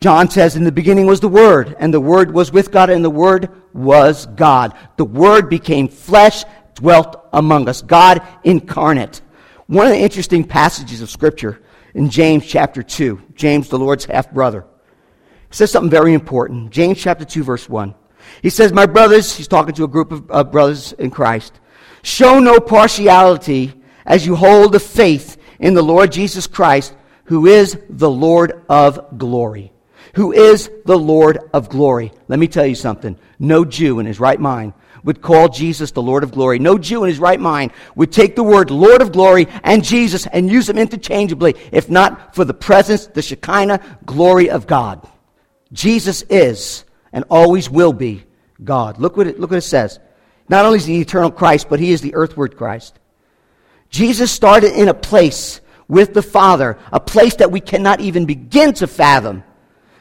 John 0.00 0.28
says, 0.28 0.56
In 0.56 0.64
the 0.64 0.72
beginning 0.72 1.06
was 1.06 1.20
the 1.20 1.28
Word, 1.28 1.76
and 1.78 1.94
the 1.94 2.00
Word 2.00 2.32
was 2.32 2.52
with 2.52 2.70
God, 2.70 2.90
and 2.90 3.04
the 3.04 3.10
Word 3.10 3.48
was 3.72 4.26
God. 4.26 4.76
The 4.96 5.04
Word 5.04 5.48
became 5.48 5.88
flesh, 5.88 6.44
dwelt 6.74 7.16
among 7.32 7.68
us. 7.68 7.80
God 7.80 8.22
incarnate. 8.42 9.22
One 9.66 9.86
of 9.86 9.92
the 9.92 9.98
interesting 9.98 10.44
passages 10.44 11.00
of 11.00 11.10
Scripture 11.10 11.62
in 11.94 12.10
James 12.10 12.44
chapter 12.44 12.82
2, 12.82 13.22
James, 13.34 13.68
the 13.68 13.78
Lord's 13.78 14.04
half 14.04 14.30
brother, 14.30 14.66
says 15.50 15.70
something 15.70 15.90
very 15.90 16.12
important. 16.12 16.70
James 16.70 17.00
chapter 17.00 17.24
2, 17.24 17.44
verse 17.44 17.68
1. 17.68 17.94
He 18.42 18.50
says, 18.50 18.72
My 18.72 18.86
brothers, 18.86 19.34
he's 19.34 19.48
talking 19.48 19.74
to 19.74 19.84
a 19.84 19.88
group 19.88 20.12
of 20.12 20.30
uh, 20.30 20.44
brothers 20.44 20.92
in 20.94 21.10
Christ. 21.10 21.60
Show 22.04 22.38
no 22.38 22.60
partiality 22.60 23.72
as 24.04 24.26
you 24.26 24.36
hold 24.36 24.72
the 24.72 24.78
faith 24.78 25.38
in 25.58 25.72
the 25.72 25.82
Lord 25.82 26.12
Jesus 26.12 26.46
Christ, 26.46 26.94
who 27.24 27.46
is 27.46 27.78
the 27.88 28.10
Lord 28.10 28.62
of 28.68 29.18
glory. 29.18 29.72
Who 30.14 30.30
is 30.32 30.70
the 30.84 30.98
Lord 30.98 31.38
of 31.54 31.70
glory. 31.70 32.12
Let 32.28 32.38
me 32.38 32.46
tell 32.46 32.66
you 32.66 32.74
something. 32.74 33.18
No 33.38 33.64
Jew 33.64 34.00
in 34.00 34.06
his 34.06 34.20
right 34.20 34.38
mind 34.38 34.74
would 35.02 35.22
call 35.22 35.48
Jesus 35.48 35.92
the 35.92 36.02
Lord 36.02 36.22
of 36.22 36.32
glory. 36.32 36.58
No 36.58 36.76
Jew 36.76 37.04
in 37.04 37.08
his 37.08 37.18
right 37.18 37.40
mind 37.40 37.72
would 37.94 38.12
take 38.12 38.36
the 38.36 38.42
word 38.42 38.70
Lord 38.70 39.00
of 39.00 39.10
glory 39.10 39.48
and 39.62 39.82
Jesus 39.82 40.26
and 40.26 40.52
use 40.52 40.66
them 40.66 40.76
interchangeably, 40.76 41.56
if 41.72 41.88
not 41.88 42.34
for 42.34 42.44
the 42.44 42.52
presence, 42.52 43.06
the 43.06 43.22
Shekinah 43.22 43.80
glory 44.04 44.50
of 44.50 44.66
God. 44.66 45.08
Jesus 45.72 46.20
is 46.28 46.84
and 47.14 47.24
always 47.30 47.70
will 47.70 47.94
be 47.94 48.24
God. 48.62 48.98
Look 48.98 49.16
what 49.16 49.26
it, 49.26 49.40
look 49.40 49.50
what 49.50 49.56
it 49.56 49.62
says. 49.62 50.00
Not 50.48 50.64
only 50.64 50.78
is 50.78 50.84
he 50.84 50.96
the 50.96 51.02
eternal 51.02 51.30
Christ, 51.30 51.68
but 51.68 51.80
he 51.80 51.92
is 51.92 52.00
the 52.00 52.14
earthward 52.14 52.56
Christ. 52.56 52.98
Jesus 53.90 54.30
started 54.30 54.72
in 54.78 54.88
a 54.88 54.94
place 54.94 55.60
with 55.88 56.14
the 56.14 56.22
Father, 56.22 56.78
a 56.92 57.00
place 57.00 57.36
that 57.36 57.50
we 57.50 57.60
cannot 57.60 58.00
even 58.00 58.26
begin 58.26 58.72
to 58.74 58.86
fathom, 58.86 59.44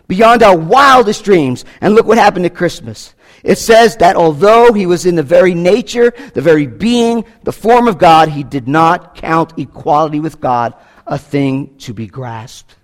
beyond 0.07 0.43
our 0.43 0.57
wildest 0.57 1.23
dreams. 1.23 1.65
And 1.81 1.95
look 1.95 2.05
what 2.05 2.17
happened 2.17 2.45
at 2.45 2.55
Christmas. 2.55 3.13
It 3.43 3.57
says 3.57 3.97
that 3.97 4.15
although 4.15 4.71
he 4.73 4.85
was 4.85 5.05
in 5.05 5.15
the 5.15 5.23
very 5.23 5.53
nature, 5.53 6.13
the 6.33 6.41
very 6.41 6.65
being, 6.65 7.25
the 7.43 7.51
form 7.51 7.87
of 7.87 7.97
God, 7.97 8.29
he 8.29 8.43
did 8.43 8.67
not 8.67 9.15
count 9.15 9.53
equality 9.57 10.19
with 10.19 10.39
God 10.39 10.73
a 11.05 11.17
thing 11.17 11.75
to 11.79 11.93
be 11.93 12.07
grasped. 12.07 12.75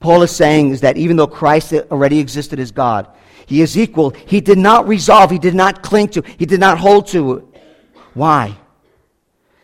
Paul 0.00 0.22
is 0.22 0.32
saying 0.32 0.70
is 0.70 0.80
that 0.80 0.96
even 0.96 1.16
though 1.16 1.28
Christ 1.28 1.72
already 1.72 2.18
existed 2.18 2.58
as 2.58 2.72
God, 2.72 3.06
he 3.52 3.60
is 3.60 3.76
equal. 3.76 4.10
He 4.10 4.40
did 4.40 4.56
not 4.56 4.88
resolve, 4.88 5.30
he 5.30 5.38
did 5.38 5.54
not 5.54 5.82
cling 5.82 6.08
to, 6.08 6.22
he 6.38 6.46
did 6.46 6.58
not 6.58 6.78
hold 6.78 7.08
to. 7.08 7.52
Why? 8.14 8.56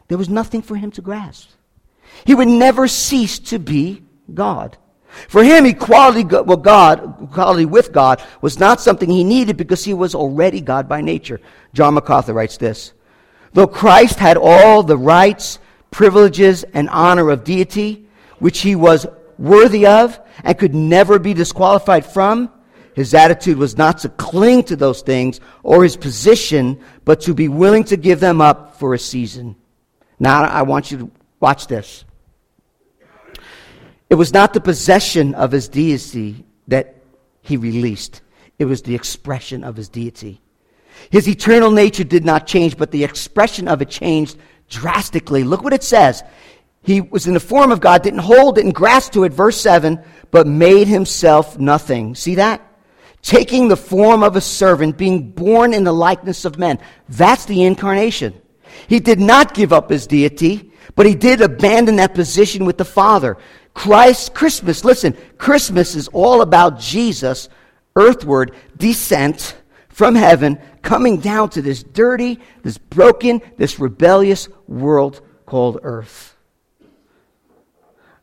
There 0.09 0.19
was 0.19 0.29
nothing 0.29 0.61
for 0.61 0.77
him 0.77 0.91
to 0.91 1.01
grasp. 1.01 1.49
He 2.27 2.35
would 2.35 2.49
never 2.49 2.87
cease 2.87 3.39
to 3.51 3.59
be 3.59 4.03
God. 4.35 4.77
For 5.29 5.43
him, 5.43 5.65
equality 5.65 6.23
with 6.23 6.63
God, 6.63 7.23
equality 7.23 7.65
with 7.65 7.91
God 7.91 8.23
was 8.43 8.59
not 8.59 8.83
something 8.83 9.09
he 9.09 9.25
needed 9.25 9.57
because 9.57 9.87
he 9.87 9.95
was 9.95 10.15
already 10.15 10.61
God 10.61 10.87
by 10.87 11.01
nature. 11.01 11.41
John 11.73 11.95
MacArthur 11.95 12.35
writes 12.35 12.59
this 12.59 12.93
Though 13.55 13.67
Christ 13.67 14.19
had 14.19 14.37
all 14.37 14.83
the 14.83 14.99
rights, 14.99 15.61
privileges, 15.91 16.63
and 16.75 16.91
honor 16.91 17.31
of 17.31 17.43
deity, 17.43 18.07
which 18.39 18.61
he 18.61 18.75
was 18.77 19.07
worthy 19.39 19.87
of 19.87 20.21
and 20.45 20.59
could 20.59 20.75
never 20.75 21.19
be 21.19 21.33
disqualified 21.33 22.05
from, 22.05 22.51
his 22.99 23.15
attitude 23.15 23.59
was 23.59 23.79
not 23.79 23.99
to 23.99 24.09
cling 24.09 24.65
to 24.65 24.75
those 24.75 25.03
things 25.03 25.39
or 25.63 25.85
his 25.85 25.97
position, 25.97 26.81
but 27.05 27.21
to 27.21 27.33
be 27.33 27.47
willing 27.47 27.85
to 27.85 27.97
give 27.97 28.19
them 28.19 28.41
up 28.41 28.77
for 28.77 28.93
a 28.93 28.99
season. 28.99 29.55
Now, 30.19 30.43
I 30.43 30.63
want 30.63 30.91
you 30.91 30.99
to 30.99 31.11
watch 31.39 31.69
this. 31.69 32.05
It 34.11 34.17
was 34.17 34.33
not 34.33 34.53
the 34.53 34.61
possession 34.61 35.37
of 35.37 35.53
his 35.53 35.69
deity 35.69 36.45
that 36.67 36.97
he 37.41 37.57
released, 37.57 38.21
it 38.59 38.65
was 38.65 38.83
the 38.83 38.97
expression 38.97 39.63
of 39.63 39.77
his 39.77 39.89
deity. 39.89 40.41
His 41.11 41.29
eternal 41.29 41.71
nature 41.71 42.03
did 42.03 42.25
not 42.25 42.49
change, 42.49 42.77
but 42.77 42.91
the 42.91 43.05
expression 43.05 43.69
of 43.69 43.81
it 43.81 43.91
changed 43.91 44.37
drastically. 44.69 45.45
Look 45.45 45.63
what 45.63 45.73
it 45.73 45.85
says. 45.85 46.25
He 46.83 47.01
was 47.01 47.29
in 47.29 47.35
the 47.35 47.41
form 47.41 47.71
of 47.71 47.79
God, 47.79 48.03
didn't 48.03 48.19
hold, 48.19 48.57
didn't 48.57 48.73
grasp 48.73 49.13
to 49.13 49.23
it, 49.23 49.33
verse 49.33 49.61
7, 49.61 50.03
but 50.33 50.49
made 50.49 50.89
himself 50.89 51.61
nothing. 51.61 52.17
See 52.17 52.35
that? 52.35 52.68
Taking 53.23 53.69
the 53.69 53.77
form 53.77 54.23
of 54.23 54.37
a 54.37 54.41
servant, 54.41 54.97
being 54.97 55.31
born 55.31 55.75
in 55.75 55.85
the 55.85 55.93
likeness 55.93 56.45
of 56.45 56.59
men. 56.59 56.79
That's 57.09 57.45
the 57.45 57.65
incarnation. 57.65 58.41
He 58.87 59.01
did 59.01 59.21
not 59.21 59.55
give 59.55 59.73
up 59.73 59.91
his 59.91 60.07
deity, 60.07 60.73
but 60.95 61.07
he 61.07 61.15
did 61.15 61.41
abandon 61.41 61.97
that 61.97 62.15
position 62.15 62.65
with 62.65 62.79
the 62.79 62.85
Father. 62.85 63.37
Christ, 63.75 64.35
Christmas, 64.35 64.85
listen, 64.85 65.17
Christmas 65.37 65.95
is 65.95 66.09
all 66.09 66.43
about 66.43 66.81
Jesus, 66.81 67.49
earthward 67.97 68.55
descent 68.77 69.57
from 69.89 70.15
heaven, 70.15 70.59
coming 70.83 71.19
down 71.19 71.51
to 71.51 71.63
this 71.63 71.83
dirty, 71.83 72.41
this 72.63 72.79
broken, 72.79 73.41
this 73.57 73.79
rebellious 73.79 74.49
world 74.67 75.21
called 75.45 75.81
earth. 75.83 76.37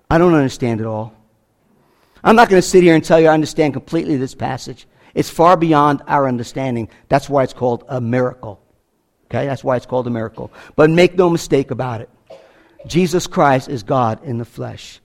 I 0.09 0.17
don't 0.17 0.33
understand 0.33 0.79
it 0.79 0.85
all. 0.85 1.13
I'm 2.25 2.35
not 2.35 2.49
going 2.49 2.61
to 2.61 2.67
sit 2.67 2.83
here 2.83 2.95
and 2.95 3.03
tell 3.03 3.19
you 3.19 3.27
I 3.27 3.33
understand 3.33 3.73
completely 3.73 4.17
this 4.17 4.33
passage. 4.33 4.87
It's 5.13 5.29
far 5.29 5.55
beyond 5.55 6.01
our 6.07 6.27
understanding. 6.27 6.89
That's 7.07 7.29
why 7.29 7.43
it's 7.43 7.53
called 7.53 7.85
a 7.87 8.01
miracle. 8.01 8.59
Okay? 9.27 9.45
That's 9.45 9.63
why 9.63 9.77
it's 9.77 9.85
called 9.85 10.07
a 10.07 10.09
miracle. 10.09 10.51
But 10.75 10.89
make 10.89 11.15
no 11.15 11.29
mistake 11.29 11.69
about 11.69 12.01
it. 12.01 12.09
Jesus 12.87 13.27
Christ 13.27 13.69
is 13.69 13.83
God 13.83 14.23
in 14.23 14.39
the 14.39 14.45
flesh. 14.45 14.99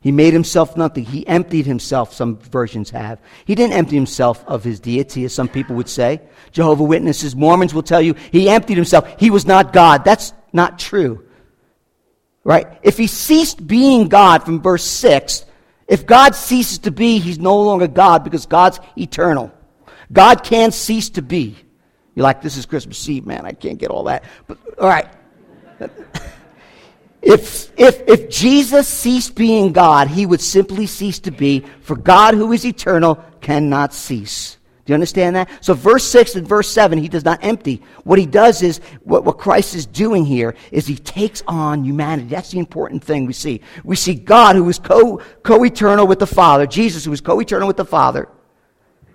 He 0.00 0.12
made 0.12 0.34
himself 0.34 0.76
nothing. 0.76 1.04
He 1.04 1.26
emptied 1.26 1.64
himself, 1.64 2.12
some 2.12 2.36
versions 2.36 2.90
have. 2.90 3.18
He 3.46 3.54
didn't 3.54 3.72
empty 3.72 3.96
himself 3.96 4.44
of 4.46 4.62
his 4.62 4.78
deity, 4.78 5.24
as 5.24 5.32
some 5.32 5.48
people 5.48 5.76
would 5.76 5.88
say. 5.88 6.20
Jehovah 6.52 6.84
Witnesses, 6.84 7.34
Mormons 7.34 7.72
will 7.72 7.82
tell 7.82 8.02
you 8.02 8.14
he 8.30 8.50
emptied 8.50 8.76
himself. 8.76 9.18
He 9.18 9.30
was 9.30 9.46
not 9.46 9.72
God. 9.72 10.04
That's 10.04 10.34
not 10.52 10.78
true. 10.78 11.24
Right? 12.42 12.66
If 12.82 12.98
he 12.98 13.06
ceased 13.06 13.66
being 13.66 14.08
God 14.08 14.44
from 14.44 14.60
verse 14.60 14.84
6, 14.84 15.46
if 15.86 16.06
God 16.06 16.34
ceases 16.34 16.78
to 16.80 16.90
be, 16.90 17.18
he's 17.18 17.38
no 17.38 17.60
longer 17.60 17.86
God 17.86 18.24
because 18.24 18.46
God's 18.46 18.80
eternal. 18.96 19.52
God 20.12 20.44
can't 20.44 20.72
cease 20.72 21.10
to 21.10 21.22
be. 21.22 21.56
You're 22.14 22.22
like, 22.22 22.42
this 22.42 22.56
is 22.56 22.66
Christmas 22.66 23.08
Eve, 23.08 23.26
man. 23.26 23.44
I 23.44 23.52
can't 23.52 23.78
get 23.78 23.90
all 23.90 24.04
that. 24.04 24.24
But, 24.46 24.58
all 24.78 24.88
right. 24.88 25.08
If, 27.24 27.72
if, 27.78 28.02
if 28.06 28.28
Jesus 28.28 28.86
ceased 28.86 29.34
being 29.34 29.72
God, 29.72 30.08
he 30.08 30.26
would 30.26 30.42
simply 30.42 30.86
cease 30.86 31.18
to 31.20 31.30
be, 31.30 31.64
for 31.80 31.96
God 31.96 32.34
who 32.34 32.52
is 32.52 32.66
eternal 32.66 33.16
cannot 33.40 33.94
cease. 33.94 34.58
Do 34.84 34.92
you 34.92 34.94
understand 34.94 35.34
that? 35.36 35.48
So, 35.62 35.72
verse 35.72 36.04
6 36.04 36.34
and 36.34 36.46
verse 36.46 36.70
7, 36.70 36.98
he 36.98 37.08
does 37.08 37.24
not 37.24 37.38
empty. 37.42 37.82
What 38.04 38.18
he 38.18 38.26
does 38.26 38.62
is, 38.62 38.80
what, 39.02 39.24
what 39.24 39.38
Christ 39.38 39.74
is 39.74 39.86
doing 39.86 40.26
here 40.26 40.54
is 40.72 40.86
he 40.86 40.96
takes 40.96 41.42
on 41.46 41.84
humanity. 41.84 42.28
That's 42.28 42.50
the 42.50 42.58
important 42.58 43.02
thing 43.02 43.24
we 43.24 43.32
see. 43.32 43.62
We 43.82 43.96
see 43.96 44.14
God, 44.14 44.56
who 44.56 44.68
is 44.68 44.78
co 44.78 45.20
eternal 45.46 46.06
with 46.06 46.18
the 46.18 46.26
Father, 46.26 46.66
Jesus, 46.66 47.04
who 47.04 47.12
is 47.12 47.22
co 47.22 47.40
eternal 47.40 47.66
with 47.66 47.78
the 47.78 47.86
Father, 47.86 48.28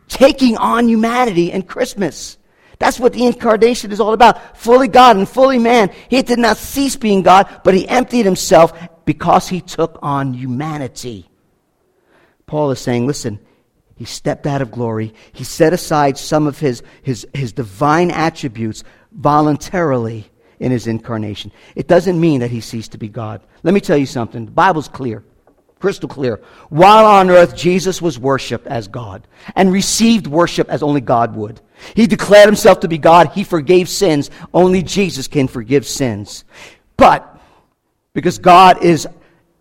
taking 0.08 0.58
on 0.58 0.90
humanity 0.90 1.52
in 1.52 1.62
Christmas. 1.62 2.40
That's 2.80 3.00
what 3.00 3.14
the 3.14 3.26
incarnation 3.26 3.92
is 3.92 4.00
all 4.00 4.14
about. 4.14 4.58
Fully 4.58 4.88
God 4.88 5.18
and 5.18 5.30
fully 5.30 5.60
man. 5.60 5.92
He 6.10 6.22
did 6.24 6.40
not 6.40 6.58
cease 6.58 6.96
being 6.96 7.22
God, 7.22 7.62
but 7.64 7.76
he 7.76 7.88
emptied 7.88 8.26
himself 8.26 8.74
because 9.06 9.48
he 9.48 9.62
took 9.62 10.00
on 10.02 10.34
humanity. 10.34 11.30
Paul 12.48 12.72
is 12.72 12.80
saying, 12.80 13.06
listen, 13.06 13.40
he 14.00 14.06
stepped 14.06 14.48
out 14.48 14.62
of 14.62 14.72
glory. 14.72 15.14
He 15.34 15.44
set 15.44 15.74
aside 15.74 16.18
some 16.18 16.48
of 16.48 16.58
his, 16.58 16.82
his, 17.04 17.28
his 17.34 17.52
divine 17.52 18.12
attributes 18.12 18.86
voluntarily 19.12 20.32
in 20.58 20.72
his 20.72 20.88
incarnation. 20.88 21.52
It 21.76 21.90
doesn't 21.90 22.18
mean 22.18 22.40
that 22.40 22.50
he 22.50 22.62
ceased 22.62 22.94
to 22.94 22.98
be 22.98 23.10
God. 23.10 23.42
Let 23.62 23.74
me 23.74 23.82
tell 23.82 23.98
you 23.98 24.06
something. 24.06 24.46
The 24.46 24.52
Bible's 24.52 24.88
clear 24.88 25.26
crystal 25.80 26.10
clear. 26.10 26.42
While 26.70 27.06
on 27.06 27.30
earth, 27.30 27.56
Jesus 27.56 28.02
was 28.02 28.20
worshiped 28.20 28.68
as 28.68 28.88
God 28.88 29.28
and 29.56 29.72
received 29.72 30.28
worship 30.28 30.70
as 30.70 30.84
only 30.84 31.02
God 31.02 31.36
would. 31.36 31.60
He 31.96 32.08
declared 32.08 32.48
himself 32.48 32.82
to 32.82 32.88
be 32.88 32.98
God. 32.98 33.30
He 33.30 33.44
forgave 33.44 33.90
sins. 33.90 34.30
Only 34.54 34.82
Jesus 34.84 35.28
can 35.28 35.48
forgive 35.48 35.86
sins. 35.86 36.44
But 36.98 37.38
because 38.14 38.40
God 38.40 38.84
is 38.84 39.08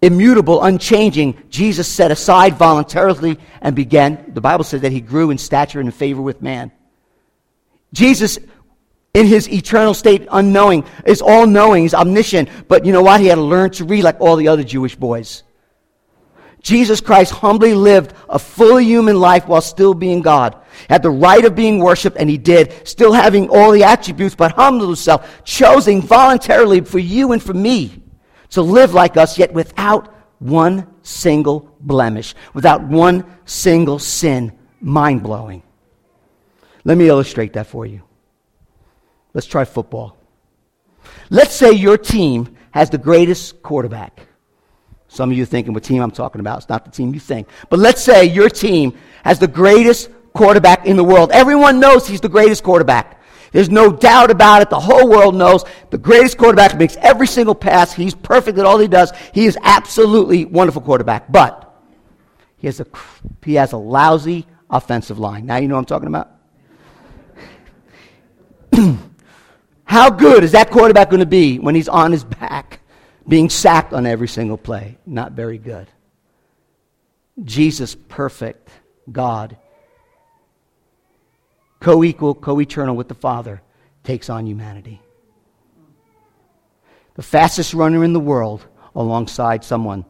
immutable, 0.01 0.63
unchanging, 0.63 1.43
Jesus 1.51 1.89
set 1.89 2.11
aside 2.11 2.57
voluntarily 2.57 3.39
and 3.61 3.75
began, 3.75 4.33
the 4.33 4.41
Bible 4.41 4.65
says 4.65 4.83
that 4.83 4.93
he 4.93 5.01
grew 5.01 5.31
in 5.31 5.39
stature 5.39 5.81
and 5.81 5.89
in 5.89 5.93
favor 5.93 6.23
with 6.23 6.41
man. 6.41 6.71
Jesus, 7.93 8.39
in 9.15 9.27
his 9.27 9.49
eternal 9.49 9.95
state, 9.95 10.29
unknowing, 10.31 10.85
is 11.07 11.21
all 11.21 11.47
knowing, 11.47 11.83
he's 11.83 11.95
omniscient, 11.95 12.49
but 12.69 12.85
you 12.85 12.93
know 12.93 13.03
what? 13.03 13.21
He 13.21 13.27
had 13.27 13.37
to 13.37 13.43
learn 13.43 13.71
to 13.73 13.85
read 13.85 14.05
like 14.05 14.21
all 14.21 14.37
the 14.37 14.49
other 14.49 14.65
Jewish 14.65 14.95
boys. 14.95 15.43
Jesus 16.61 17.01
Christ 17.01 17.33
humbly 17.33 17.73
lived 17.73 18.13
a 18.29 18.39
fully 18.39 18.85
human 18.85 19.19
life 19.19 19.47
while 19.47 19.61
still 19.61 19.95
being 19.95 20.23
God. 20.23 20.57
Had 20.89 21.03
the 21.03 21.11
right 21.11 21.45
of 21.45 21.55
being 21.55 21.79
worshiped, 21.79 22.17
and 22.19 22.29
he 22.29 22.37
did, 22.37 22.87
still 22.87 23.13
having 23.13 23.49
all 23.49 23.71
the 23.73 23.85
attributes, 23.85 24.35
but 24.35 24.53
humbled 24.53 24.89
himself, 24.89 25.43
choosing 25.45 26.03
voluntarily 26.03 26.81
for 26.83 26.99
you 26.99 27.33
and 27.33 27.43
for 27.43 27.55
me 27.55 28.03
to 28.51 28.63
live 28.63 28.95
like 28.95 29.17
us, 29.17 29.39
yet 29.39 29.53
without 29.53 30.15
one 30.39 30.87
single 31.03 31.75
blemish, 31.81 32.35
without 32.55 32.83
one 32.83 33.25
single 33.45 33.99
sin. 33.99 34.53
Mind 34.81 35.23
blowing. 35.23 35.63
Let 36.85 36.97
me 36.97 37.09
illustrate 37.09 37.53
that 37.55 37.67
for 37.67 37.85
you. 37.85 38.03
Let's 39.35 39.47
try 39.47 39.65
football. 39.65 40.17
Let's 41.31 41.55
say 41.55 41.73
your 41.73 41.99
team 41.99 42.57
has 42.71 42.91
the 42.91 42.99
greatest 42.99 43.63
quarterback. 43.63 44.27
Some 45.09 45.31
of 45.31 45.37
you 45.37 45.45
thinking 45.47 45.73
what 45.73 45.85
team 45.85 46.03
I'm 46.03 46.11
talking 46.11 46.41
about. 46.41 46.59
It's 46.59 46.69
not 46.69 46.85
the 46.85 46.91
team 46.91 47.15
you 47.15 47.21
think. 47.21 47.49
But 47.71 47.79
let's 47.79 48.03
say 48.03 48.25
your 48.25 48.49
team 48.49 48.97
has 49.25 49.39
the 49.39 49.49
greatest 49.49 50.11
quarterback 50.33 50.87
in 50.87 50.97
the 50.97 51.05
world. 51.05 51.33
Everyone 51.33 51.81
knows 51.81 52.07
he's 52.07 52.21
the 52.21 52.29
greatest 52.29 52.63
quarterback. 52.63 53.18
There's 53.53 53.71
no 53.71 53.93
doubt 53.93 54.31
about 54.31 54.63
it. 54.63 54.71
The 54.71 54.81
whole 54.81 55.09
world 55.09 55.35
knows 55.35 55.65
the 55.91 55.99
greatest 55.99 56.39
quarterback 56.39 56.77
makes 56.79 56.97
every 56.99 57.27
single 57.27 57.55
pass. 57.55 57.93
He's 57.93 58.15
perfect 58.15 58.59
at 58.59 58.67
all 58.67 58.79
he 58.79 58.89
does. 58.89 59.13
He 59.33 59.47
is 59.47 59.59
absolutely 59.63 60.45
wonderful 60.45 60.83
quarterback. 60.83 61.31
But 61.31 61.65
he 62.57 62.67
has 62.67 62.81
a, 62.81 62.87
he 63.45 63.55
has 63.55 63.73
a 63.73 63.79
lousy 63.79 64.47
offensive 64.71 65.19
line. 65.19 65.47
Now 65.47 65.57
you 65.57 65.69
know 65.69 65.77
what 65.77 65.81
I'm 65.81 65.85
talking 65.87 66.09
about? 66.09 66.31
How 69.85 70.11
good 70.11 70.45
is 70.45 70.53
that 70.53 70.71
quarterback 70.71 71.09
going 71.11 71.21
to 71.21 71.27
be 71.27 71.59
when 71.59 71.75
he's 71.75 71.89
on 71.89 72.13
his 72.13 72.25
back? 72.25 72.79
being 73.29 73.51
sacked 73.51 73.93
on 73.93 74.07
every 74.07 74.27
single 74.27 74.57
play. 74.57 74.97
Not 75.05 75.33
very 75.33 75.59
good. 75.59 75.87
Jesus, 77.45 77.95
perfect 77.95 78.71
God, 79.13 79.57
co 81.81 82.05
equal, 82.05 82.35
co 82.35 82.61
eternal 82.61 82.97
with 82.97 83.09
the 83.09 83.15
Father, 83.15 83.63
takes 84.05 84.31
on 84.31 84.47
humanity. 84.47 85.01
The 87.15 87.23
fastest 87.23 87.75
runner 87.75 88.05
in 88.05 88.13
the 88.13 88.21
world, 88.21 88.65
alongside 88.95 89.65
someone 89.65 90.05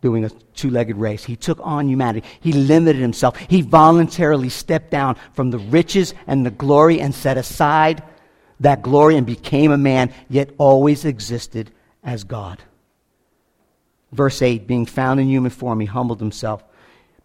doing 0.00 0.24
a 0.24 0.30
two 0.54 0.70
legged 0.70 0.96
race. 0.96 1.24
He 1.24 1.36
took 1.36 1.58
on 1.62 1.88
humanity. 1.88 2.26
He 2.40 2.52
limited 2.52 3.00
himself. 3.00 3.36
He 3.36 3.62
voluntarily 3.62 4.48
stepped 4.48 4.90
down 4.90 5.16
from 5.32 5.50
the 5.50 5.58
riches 5.58 6.14
and 6.26 6.44
the 6.44 6.50
glory 6.50 7.00
and 7.00 7.14
set 7.14 7.36
aside 7.36 8.02
that 8.60 8.82
glory 8.82 9.16
and 9.16 9.26
became 9.26 9.70
a 9.70 9.78
man, 9.78 10.12
yet 10.28 10.50
always 10.58 11.04
existed 11.04 11.70
as 12.02 12.24
God. 12.24 12.62
Verse 14.12 14.40
8 14.40 14.66
being 14.66 14.86
found 14.86 15.20
in 15.20 15.28
human 15.28 15.50
form, 15.50 15.80
he 15.80 15.86
humbled 15.86 16.20
himself 16.20 16.64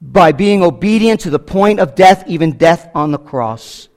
by 0.02 0.32
being 0.32 0.64
obedient 0.64 1.22
to 1.22 1.30
the 1.30 1.40
point 1.40 1.80
of 1.80 1.94
death, 1.96 2.24
even 2.28 2.58
death 2.58 2.90
on 2.96 3.12
the 3.12 3.20
cross. 3.20 3.88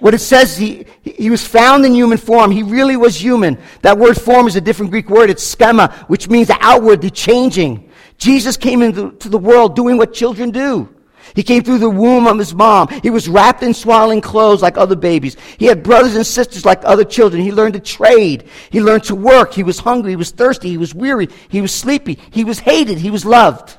What 0.00 0.14
it 0.14 0.18
says, 0.18 0.56
he, 0.56 0.86
he 1.02 1.30
was 1.30 1.46
found 1.46 1.84
in 1.84 1.94
human 1.94 2.18
form. 2.18 2.50
He 2.50 2.62
really 2.62 2.96
was 2.96 3.22
human. 3.22 3.58
That 3.82 3.98
word 3.98 4.20
form 4.20 4.46
is 4.46 4.56
a 4.56 4.60
different 4.60 4.90
Greek 4.90 5.10
word. 5.10 5.30
It's 5.30 5.42
schema, 5.42 5.92
which 6.08 6.28
means 6.28 6.48
the 6.48 6.56
outward, 6.60 7.02
the 7.02 7.10
changing. 7.10 7.90
Jesus 8.16 8.56
came 8.56 8.82
into 8.82 9.28
the 9.28 9.38
world 9.38 9.76
doing 9.76 9.98
what 9.98 10.12
children 10.12 10.50
do. 10.50 10.88
He 11.34 11.42
came 11.42 11.62
through 11.62 11.78
the 11.78 11.90
womb 11.90 12.26
of 12.26 12.38
his 12.38 12.54
mom. 12.54 12.88
He 13.02 13.10
was 13.10 13.28
wrapped 13.28 13.62
in 13.62 13.74
swaddling 13.74 14.20
clothes 14.20 14.62
like 14.62 14.76
other 14.76 14.96
babies. 14.96 15.36
He 15.58 15.66
had 15.66 15.82
brothers 15.82 16.16
and 16.16 16.26
sisters 16.26 16.64
like 16.64 16.80
other 16.84 17.04
children. 17.04 17.42
He 17.42 17.52
learned 17.52 17.74
to 17.74 17.80
trade. 17.80 18.48
He 18.70 18.80
learned 18.80 19.04
to 19.04 19.14
work. 19.14 19.52
He 19.52 19.62
was 19.62 19.78
hungry. 19.78 20.12
He 20.12 20.16
was 20.16 20.32
thirsty. 20.32 20.70
He 20.70 20.76
was 20.78 20.94
weary. 20.94 21.28
He 21.48 21.60
was 21.60 21.72
sleepy. 21.72 22.18
He 22.30 22.42
was 22.42 22.58
hated. 22.58 22.98
He 22.98 23.10
was 23.10 23.24
loved. 23.24 23.76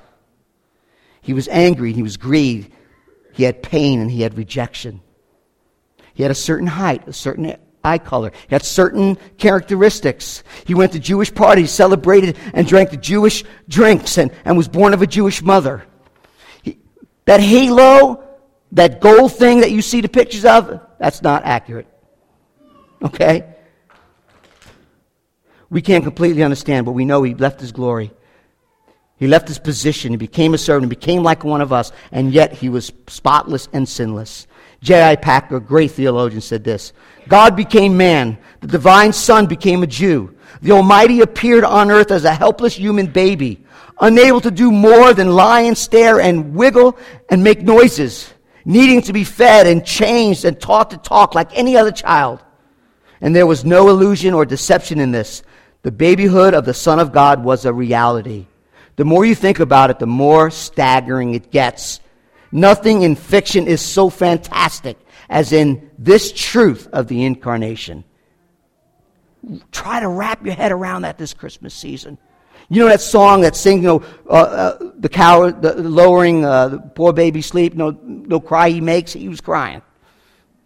He 1.22 1.34
was 1.34 1.48
angry. 1.48 1.94
He 1.94 2.04
was 2.04 2.18
grieved. 2.18 2.72
He 3.34 3.44
had 3.44 3.64
pain 3.64 4.02
and 4.02 4.12
he 4.12 4.22
had 4.22 4.38
rejection. 4.38 5.02
He 6.14 6.24
had 6.24 6.32
a 6.32 6.36
certain 6.36 6.68
height, 6.68 7.08
a 7.08 7.14
certain 7.14 7.56
eye 7.84 7.98
color. 7.98 8.32
He 8.48 8.56
had 8.56 8.64
certain 8.64 9.18
characteristics. 9.38 10.44
He 10.66 10.74
went 10.74 10.92
to 10.94 11.00
Jewish 11.00 11.34
parties, 11.34 11.72
celebrated 11.72 12.38
and 12.54 12.68
drank 12.68 12.92
the 12.92 12.98
Jewish 12.98 13.44
drinks, 13.68 14.18
and, 14.18 14.32
and 14.46 14.58
was 14.58 14.68
born 14.68 14.94
of 14.94 15.02
a 15.02 15.08
Jewish 15.08 15.42
mother. 15.42 15.84
That 17.26 17.40
halo, 17.40 18.24
that 18.74 19.00
gold 19.00 19.34
thing 19.34 19.62
that 19.62 19.72
you 19.72 19.82
see 19.82 20.02
the 20.02 20.10
pictures 20.10 20.46
of, 20.46 20.82
that's 21.00 21.22
not 21.22 21.44
accurate. 21.46 21.88
Okay? 23.02 23.56
We 25.70 25.82
can't 25.82 26.04
completely 26.04 26.44
understand, 26.44 26.86
but 26.86 26.92
we 26.92 27.06
know 27.06 27.24
he 27.24 27.34
left 27.34 27.62
his 27.62 27.72
glory. 27.72 28.12
He 29.22 29.28
left 29.28 29.48
his 29.48 29.60
position. 29.60 30.14
He 30.14 30.18
became 30.18 30.56
a 30.56 30.58
servant. 30.58 30.92
He 30.92 30.96
became 30.98 31.22
like 31.22 31.44
one 31.44 31.62
of 31.62 31.72
us, 31.72 31.92
and 32.12 32.34
yet 32.34 32.54
he 32.54 32.70
was 32.70 32.92
spotless 33.06 33.70
and 33.72 33.88
sinless. 33.88 34.48
J.I. 34.82 35.18
Packer, 35.18 35.58
a 35.58 35.62
great 35.62 35.92
theologian, 35.92 36.42
said 36.42 36.64
this 36.64 36.92
God 37.28 37.56
became 37.56 37.96
man. 37.96 38.40
The 38.62 38.68
divine 38.68 39.14
Son 39.14 39.46
became 39.46 39.84
a 39.84 39.88
Jew. 39.88 40.36
The 40.64 40.72
Almighty 40.72 41.22
appeared 41.22 41.64
on 41.64 41.92
earth 41.92 42.10
as 42.10 42.26
a 42.26 42.34
helpless 42.34 42.76
human 42.76 43.06
baby 43.06 43.64
unable 44.00 44.42
to 44.42 44.50
do 44.50 44.72
more 44.72 45.14
than 45.14 45.36
lie 45.36 45.62
and 45.62 45.78
stare 45.78 46.20
and 46.20 46.56
wiggle 46.56 46.98
and 47.30 47.44
make 47.44 47.62
noises, 47.62 48.34
needing 48.66 49.04
to 49.04 49.14
be 49.14 49.24
fed 49.24 49.68
and 49.68 49.86
changed 49.86 50.46
and 50.46 50.60
taught 50.60 50.90
to 50.90 50.98
talk 50.98 51.36
like 51.36 51.56
any 51.56 51.78
other 51.78 51.92
child. 51.92 52.44
And 53.22 53.36
there 53.36 53.46
was 53.46 53.64
no 53.64 53.90
illusion 53.90 54.34
or 54.34 54.46
deception 54.46 55.00
in 55.00 55.12
this. 55.12 55.44
The 55.84 55.92
babyhood 55.92 56.56
of 56.56 56.66
the 56.66 56.74
Son 56.74 57.00
of 57.00 57.12
God 57.12 57.44
was 57.44 57.66
a 57.66 57.74
reality. 57.74 58.48
The 59.02 59.06
more 59.06 59.26
you 59.26 59.34
think 59.34 59.60
about 59.60 59.90
it, 59.90 59.98
the 59.98 60.06
more 60.06 60.52
staggering 60.52 61.34
it 61.34 61.50
gets. 61.50 62.02
Nothing 62.52 63.02
in 63.02 63.16
fiction 63.16 63.66
is 63.66 63.82
so 63.82 64.12
fantastic 64.12 64.96
as 65.28 65.54
in 65.54 65.90
this 65.98 66.32
truth 66.32 66.88
of 66.94 67.08
the 67.08 67.24
incarnation. 67.24 68.04
Try 69.72 70.02
to 70.02 70.08
wrap 70.08 70.46
your 70.46 70.54
head 70.54 70.72
around 70.72 71.02
that 71.02 71.18
this 71.18 71.34
Christmas 71.34 71.74
season. 71.74 72.20
You 72.70 72.84
know 72.84 72.90
that 72.90 73.02
song 73.02 73.42
that 73.42 73.56
sings, 73.56 73.82
you 73.82 73.88
know, 73.88 74.04
uh, 74.30 74.34
uh, 74.34 74.92
the 75.00 75.10
cow, 75.10 75.50
the, 75.50 75.74
lowering 75.82 76.46
uh, 76.46 76.68
the 76.68 76.78
poor 76.78 77.12
baby 77.12 77.42
sleep, 77.42 77.74
no, 77.74 77.98
no 78.04 78.40
cry 78.40 78.70
he 78.70 78.82
makes, 78.82 79.14
he 79.14 79.30
was 79.30 79.42
crying. 79.42 79.82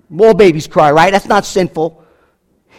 More 0.09 0.33
babies 0.33 0.67
cry, 0.67 0.91
right? 0.91 1.09
That's 1.09 1.27
not 1.27 1.45
sinful. 1.45 2.03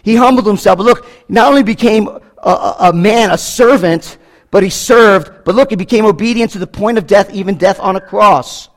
He 0.03 0.17
humbled 0.17 0.47
himself. 0.47 0.77
But 0.77 0.85
look, 0.85 1.07
not 1.31 1.49
only 1.49 1.63
became 1.63 2.09
a, 2.09 2.75
a 2.79 2.93
man, 2.93 3.31
a 3.31 3.39
servant, 3.39 4.19
but 4.51 4.63
he 4.63 4.71
served. 4.71 5.45
But 5.45 5.55
look, 5.55 5.71
he 5.71 5.77
became 5.77 6.05
obedient 6.05 6.53
to 6.53 6.59
the 6.59 6.67
point 6.67 6.99
of 6.99 7.07
death, 7.07 7.33
even 7.33 7.57
death 7.57 7.81
on 7.81 7.97
a 7.97 8.01
cross. 8.01 8.69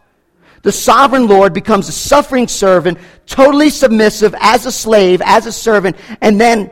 The 0.62 0.72
sovereign 0.72 1.28
Lord 1.28 1.54
becomes 1.54 1.88
a 1.88 1.94
suffering 1.94 2.48
servant, 2.48 2.98
totally 3.26 3.70
submissive 3.70 4.36
as 4.40 4.66
a 4.66 4.72
slave, 4.72 5.22
as 5.24 5.46
a 5.46 5.52
servant, 5.52 5.96
and 6.22 6.40
then 6.40 6.72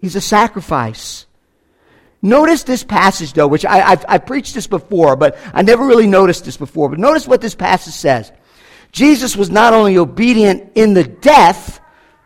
he's 0.00 0.14
a 0.14 0.20
sacrifice. 0.20 1.26
Notice 2.22 2.64
this 2.64 2.82
passage, 2.82 3.32
though, 3.32 3.46
which 3.46 3.64
I, 3.64 3.78
have 3.78 4.04
I've 4.08 4.26
preached 4.26 4.54
this 4.54 4.66
before, 4.66 5.16
but 5.16 5.38
I 5.52 5.62
never 5.62 5.86
really 5.86 6.06
noticed 6.06 6.44
this 6.44 6.56
before. 6.56 6.88
But 6.88 6.98
notice 6.98 7.28
what 7.28 7.40
this 7.40 7.54
passage 7.54 7.94
says. 7.94 8.32
Jesus 8.90 9.36
was 9.36 9.50
not 9.50 9.72
only 9.72 9.98
obedient 9.98 10.72
in 10.74 10.94
the 10.94 11.04
death 11.04 11.80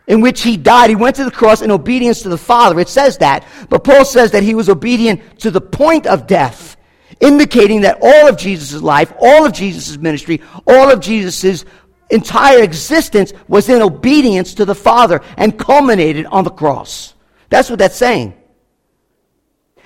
in 0.07 0.21
which 0.21 0.43
he 0.43 0.57
died, 0.57 0.91
he 0.91 0.97
went 0.97 1.17
to 1.17 1.25
the 1.25 1.31
cross 1.31 1.63
in 1.63 1.71
obedience 1.71 2.23
to 2.23 2.29
the 2.29 2.39
Father. 2.39 2.81
It 2.81 2.89
says 2.89 3.19
that. 3.19 3.47
But 3.69 3.85
Paul 3.85 4.05
says 4.05 4.33
that 4.33 4.43
he 4.43 4.55
was 4.55 4.69
obedient 4.69 5.41
to 5.41 5.51
the 5.51 5.61
point 5.61 6.07
of 6.07 6.27
death, 6.27 6.77
indicating 7.21 7.83
that 7.83 7.99
all 8.03 8.29
of 8.29 8.37
Jesus' 8.37 8.83
life, 8.83 9.13
all 9.21 9.47
of 9.47 9.53
Jesus' 9.53 9.97
ministry, 9.97 10.41
all 10.67 10.91
of 10.91 11.01
Jesus' 11.01 11.65
entire 12.11 12.63
existence 12.63 13.33
was 13.49 13.69
in 13.69 13.81
obedience 13.81 14.55
to 14.55 14.65
the 14.65 14.75
Father 14.75 15.21
and 15.37 15.59
culminated 15.59 16.27
on 16.27 16.45
the 16.45 16.51
cross. 16.51 17.15
That's 17.49 17.71
what 17.71 17.79
that's 17.79 17.97
saying. 17.97 18.35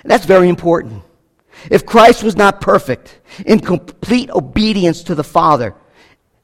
That's 0.04 0.24
very 0.24 0.48
important. 0.48 1.02
If 1.70 1.84
Christ 1.84 2.22
was 2.22 2.36
not 2.36 2.60
perfect, 2.60 3.20
in 3.44 3.60
complete 3.60 4.30
obedience 4.30 5.02
to 5.04 5.14
the 5.14 5.24
Father, 5.24 5.74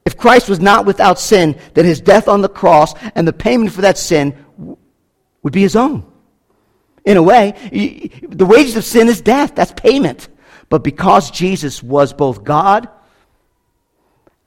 if 0.05 0.17
Christ 0.17 0.49
was 0.49 0.59
not 0.59 0.85
without 0.85 1.19
sin, 1.19 1.57
then 1.73 1.85
his 1.85 2.01
death 2.01 2.27
on 2.27 2.41
the 2.41 2.49
cross 2.49 2.93
and 3.15 3.27
the 3.27 3.33
payment 3.33 3.71
for 3.71 3.81
that 3.81 3.97
sin 3.97 4.35
would 5.41 5.53
be 5.53 5.61
his 5.61 5.75
own. 5.75 6.05
In 7.05 7.17
a 7.17 7.23
way, 7.23 8.09
the 8.27 8.45
wages 8.45 8.75
of 8.75 8.85
sin 8.85 9.07
is 9.07 9.21
death. 9.21 9.55
That's 9.55 9.73
payment. 9.73 10.29
But 10.69 10.83
because 10.83 11.31
Jesus 11.31 11.83
was 11.83 12.13
both 12.13 12.43
God 12.43 12.87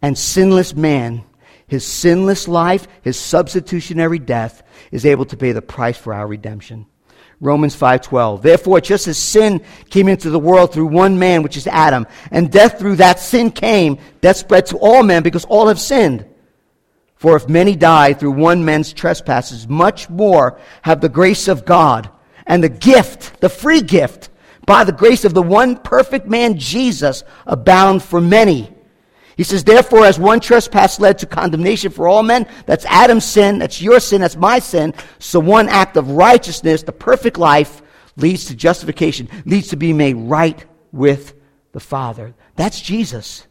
and 0.02 0.16
sinless 0.16 0.74
man, 0.74 1.24
his 1.66 1.86
sinless 1.86 2.48
life, 2.48 2.86
his 3.02 3.18
substitutionary 3.18 4.18
death, 4.18 4.62
is 4.90 5.04
able 5.04 5.24
to 5.26 5.36
pay 5.36 5.52
the 5.52 5.62
price 5.62 5.98
for 5.98 6.14
our 6.14 6.26
redemption. 6.26 6.86
Romans 7.40 7.74
5:12. 7.74 8.42
Therefore, 8.42 8.80
just 8.80 9.06
as 9.08 9.18
sin 9.18 9.60
came 9.90 10.08
into 10.08 10.30
the 10.30 10.38
world 10.38 10.72
through 10.72 10.86
one 10.86 11.18
man, 11.18 11.42
which 11.42 11.56
is 11.56 11.66
Adam, 11.66 12.06
and 12.30 12.50
death 12.50 12.78
through 12.78 12.96
that 12.96 13.20
sin 13.20 13.50
came, 13.50 13.98
death 14.20 14.38
spread 14.38 14.66
to 14.66 14.78
all 14.78 15.02
men 15.02 15.22
because 15.22 15.44
all 15.44 15.68
have 15.68 15.80
sinned. 15.80 16.24
For 17.16 17.36
if 17.36 17.48
many 17.48 17.76
die 17.76 18.12
through 18.12 18.32
one 18.32 18.64
man's 18.64 18.92
trespasses, 18.92 19.68
much 19.68 20.08
more 20.08 20.58
have 20.82 21.00
the 21.00 21.08
grace 21.08 21.48
of 21.48 21.64
God 21.64 22.10
and 22.46 22.62
the 22.62 22.68
gift, 22.68 23.40
the 23.40 23.48
free 23.48 23.80
gift, 23.80 24.28
by 24.66 24.84
the 24.84 24.92
grace 24.92 25.24
of 25.24 25.34
the 25.34 25.42
one 25.42 25.76
perfect 25.76 26.26
man 26.26 26.58
Jesus, 26.58 27.22
abound 27.46 28.02
for 28.02 28.20
many. 28.20 28.75
He 29.36 29.44
says, 29.44 29.64
therefore, 29.64 30.06
as 30.06 30.18
one 30.18 30.40
trespass 30.40 30.98
led 30.98 31.18
to 31.18 31.26
condemnation 31.26 31.92
for 31.92 32.08
all 32.08 32.22
men, 32.22 32.46
that's 32.64 32.86
Adam's 32.86 33.26
sin, 33.26 33.58
that's 33.58 33.82
your 33.82 34.00
sin, 34.00 34.22
that's 34.22 34.36
my 34.36 34.58
sin. 34.58 34.94
So 35.18 35.40
one 35.40 35.68
act 35.68 35.98
of 35.98 36.10
righteousness, 36.10 36.82
the 36.82 36.92
perfect 36.92 37.36
life, 37.36 37.82
leads 38.16 38.46
to 38.46 38.56
justification, 38.56 39.28
leads 39.44 39.68
to 39.68 39.76
being 39.76 39.98
made 39.98 40.14
right 40.14 40.64
with 40.90 41.34
the 41.72 41.80
Father. 41.80 42.34
That's 42.56 42.80
Jesus. 42.80 43.46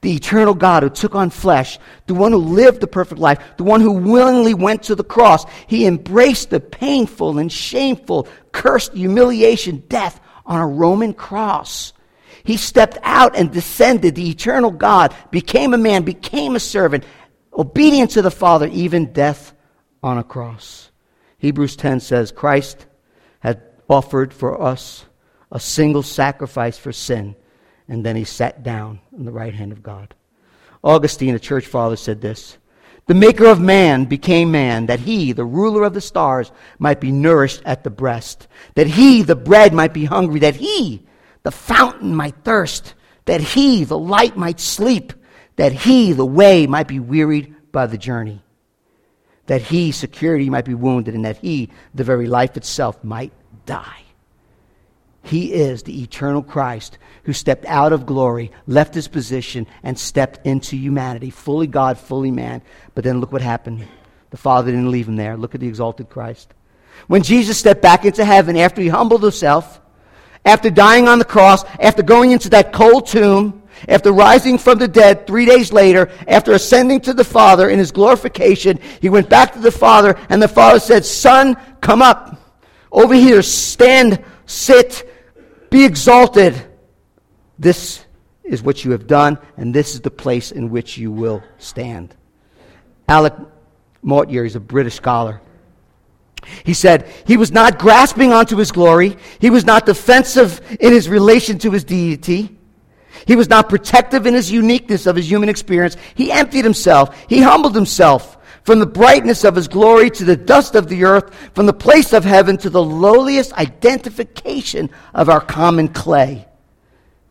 The 0.00 0.14
eternal 0.14 0.54
God 0.54 0.82
who 0.82 0.88
took 0.88 1.14
on 1.14 1.28
flesh, 1.28 1.78
the 2.06 2.14
one 2.14 2.32
who 2.32 2.38
lived 2.38 2.80
the 2.80 2.86
perfect 2.86 3.20
life, 3.20 3.38
the 3.58 3.64
one 3.64 3.82
who 3.82 3.92
willingly 3.92 4.54
went 4.54 4.84
to 4.84 4.94
the 4.94 5.04
cross. 5.04 5.44
He 5.66 5.84
embraced 5.84 6.48
the 6.48 6.60
painful 6.60 7.38
and 7.38 7.52
shameful, 7.52 8.26
cursed 8.52 8.94
humiliation, 8.94 9.82
death 9.88 10.18
on 10.46 10.62
a 10.62 10.66
Roman 10.66 11.12
cross. 11.12 11.92
He 12.50 12.56
stepped 12.56 12.98
out 13.04 13.36
and 13.36 13.52
descended. 13.52 14.16
The 14.16 14.28
eternal 14.28 14.72
God 14.72 15.14
became 15.30 15.72
a 15.72 15.78
man, 15.78 16.02
became 16.02 16.56
a 16.56 16.60
servant, 16.60 17.04
obedient 17.56 18.10
to 18.10 18.22
the 18.22 18.30
Father, 18.32 18.66
even 18.66 19.12
death 19.12 19.54
on 20.02 20.18
a 20.18 20.24
cross. 20.24 20.90
Hebrews 21.38 21.76
10 21.76 22.00
says, 22.00 22.32
Christ 22.32 22.86
had 23.38 23.62
offered 23.88 24.34
for 24.34 24.60
us 24.60 25.04
a 25.52 25.60
single 25.60 26.02
sacrifice 26.02 26.76
for 26.76 26.90
sin, 26.90 27.36
and 27.86 28.04
then 28.04 28.16
he 28.16 28.24
sat 28.24 28.64
down 28.64 28.98
on 29.16 29.24
the 29.24 29.30
right 29.30 29.54
hand 29.54 29.70
of 29.70 29.84
God. 29.84 30.12
Augustine, 30.82 31.36
a 31.36 31.38
church 31.38 31.66
father, 31.66 31.94
said 31.94 32.20
this 32.20 32.58
The 33.06 33.14
maker 33.14 33.46
of 33.46 33.60
man 33.60 34.06
became 34.06 34.50
man, 34.50 34.86
that 34.86 34.98
he, 34.98 35.30
the 35.30 35.44
ruler 35.44 35.84
of 35.84 35.94
the 35.94 36.00
stars, 36.00 36.50
might 36.80 37.00
be 37.00 37.12
nourished 37.12 37.62
at 37.64 37.84
the 37.84 37.90
breast, 37.90 38.48
that 38.74 38.88
he, 38.88 39.22
the 39.22 39.36
bread, 39.36 39.72
might 39.72 39.94
be 39.94 40.04
hungry, 40.04 40.40
that 40.40 40.56
he, 40.56 41.06
the 41.42 41.50
fountain 41.50 42.14
might 42.14 42.44
thirst, 42.44 42.94
that 43.24 43.40
he, 43.40 43.84
the 43.84 43.98
light, 43.98 44.36
might 44.36 44.60
sleep, 44.60 45.12
that 45.56 45.72
he, 45.72 46.12
the 46.12 46.26
way, 46.26 46.66
might 46.66 46.88
be 46.88 47.00
wearied 47.00 47.54
by 47.72 47.86
the 47.86 47.98
journey, 47.98 48.42
that 49.46 49.62
he, 49.62 49.92
security, 49.92 50.50
might 50.50 50.64
be 50.64 50.74
wounded, 50.74 51.14
and 51.14 51.24
that 51.24 51.38
he, 51.38 51.70
the 51.94 52.04
very 52.04 52.26
life 52.26 52.56
itself, 52.56 53.02
might 53.04 53.32
die. 53.66 54.02
He 55.22 55.52
is 55.52 55.82
the 55.82 56.02
eternal 56.02 56.42
Christ 56.42 56.98
who 57.24 57.32
stepped 57.32 57.66
out 57.66 57.92
of 57.92 58.06
glory, 58.06 58.50
left 58.66 58.94
his 58.94 59.06
position, 59.06 59.66
and 59.82 59.98
stepped 59.98 60.46
into 60.46 60.76
humanity, 60.76 61.30
fully 61.30 61.66
God, 61.66 61.98
fully 61.98 62.30
man. 62.30 62.62
But 62.94 63.04
then 63.04 63.20
look 63.20 63.32
what 63.32 63.42
happened. 63.42 63.86
The 64.30 64.36
Father 64.38 64.70
didn't 64.70 64.90
leave 64.90 65.08
him 65.08 65.16
there. 65.16 65.36
Look 65.36 65.54
at 65.54 65.60
the 65.60 65.68
exalted 65.68 66.08
Christ. 66.08 66.54
When 67.06 67.22
Jesus 67.22 67.58
stepped 67.58 67.82
back 67.82 68.04
into 68.04 68.24
heaven 68.24 68.56
after 68.56 68.80
he 68.80 68.88
humbled 68.88 69.22
himself, 69.22 69.80
after 70.44 70.70
dying 70.70 71.08
on 71.08 71.18
the 71.18 71.24
cross, 71.24 71.64
after 71.80 72.02
going 72.02 72.30
into 72.30 72.48
that 72.50 72.72
cold 72.72 73.06
tomb, 73.06 73.62
after 73.88 74.12
rising 74.12 74.58
from 74.58 74.78
the 74.78 74.88
dead 74.88 75.26
three 75.26 75.46
days 75.46 75.72
later, 75.72 76.10
after 76.28 76.52
ascending 76.52 77.00
to 77.02 77.14
the 77.14 77.24
Father 77.24 77.68
in 77.68 77.78
his 77.78 77.92
glorification, 77.92 78.78
he 79.00 79.08
went 79.08 79.28
back 79.28 79.52
to 79.52 79.58
the 79.58 79.70
Father, 79.70 80.18
and 80.28 80.42
the 80.42 80.48
Father 80.48 80.80
said, 80.80 81.04
Son, 81.04 81.56
come 81.80 82.02
up. 82.02 82.36
Over 82.92 83.14
here, 83.14 83.42
stand, 83.42 84.22
sit, 84.46 85.08
be 85.70 85.84
exalted. 85.84 86.60
This 87.58 88.04
is 88.42 88.62
what 88.62 88.84
you 88.84 88.90
have 88.92 89.06
done, 89.06 89.38
and 89.56 89.74
this 89.74 89.94
is 89.94 90.00
the 90.00 90.10
place 90.10 90.50
in 90.50 90.70
which 90.70 90.98
you 90.98 91.12
will 91.12 91.42
stand. 91.58 92.14
Alec 93.08 93.34
Motyer 94.02 94.44
is 94.44 94.56
a 94.56 94.60
British 94.60 94.94
scholar. 94.94 95.40
He 96.64 96.74
said 96.74 97.08
he 97.26 97.36
was 97.36 97.52
not 97.52 97.78
grasping 97.78 98.32
onto 98.32 98.56
his 98.56 98.72
glory. 98.72 99.16
He 99.38 99.50
was 99.50 99.64
not 99.64 99.86
defensive 99.86 100.60
in 100.80 100.92
his 100.92 101.08
relation 101.08 101.58
to 101.58 101.70
his 101.70 101.84
deity. 101.84 102.56
He 103.26 103.36
was 103.36 103.48
not 103.48 103.68
protective 103.68 104.26
in 104.26 104.34
his 104.34 104.50
uniqueness 104.50 105.06
of 105.06 105.16
his 105.16 105.30
human 105.30 105.48
experience. 105.48 105.96
He 106.14 106.32
emptied 106.32 106.64
himself. 106.64 107.16
He 107.28 107.42
humbled 107.42 107.74
himself 107.74 108.38
from 108.62 108.78
the 108.78 108.86
brightness 108.86 109.44
of 109.44 109.56
his 109.56 109.68
glory 109.68 110.10
to 110.10 110.24
the 110.24 110.36
dust 110.36 110.74
of 110.74 110.88
the 110.88 111.04
earth, 111.04 111.34
from 111.54 111.66
the 111.66 111.72
place 111.72 112.12
of 112.12 112.24
heaven 112.24 112.56
to 112.58 112.70
the 112.70 112.82
lowliest 112.82 113.52
identification 113.54 114.90
of 115.14 115.28
our 115.28 115.40
common 115.40 115.88
clay. 115.88 116.46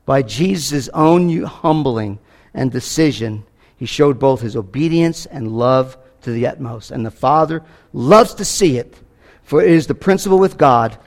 By 0.05 0.23
Jesus' 0.23 0.89
own 0.93 1.43
humbling 1.43 2.19
and 2.53 2.71
decision, 2.71 3.45
he 3.77 3.85
showed 3.85 4.19
both 4.19 4.41
his 4.41 4.55
obedience 4.55 5.25
and 5.27 5.51
love 5.51 5.97
to 6.21 6.31
the 6.31 6.47
utmost. 6.47 6.91
And 6.91 7.05
the 7.05 7.11
Father 7.11 7.63
loves 7.93 8.33
to 8.35 8.45
see 8.45 8.77
it, 8.77 8.95
for 9.43 9.61
it 9.61 9.71
is 9.71 9.87
the 9.87 9.95
principle 9.95 10.39
with 10.39 10.57
God 10.57 10.97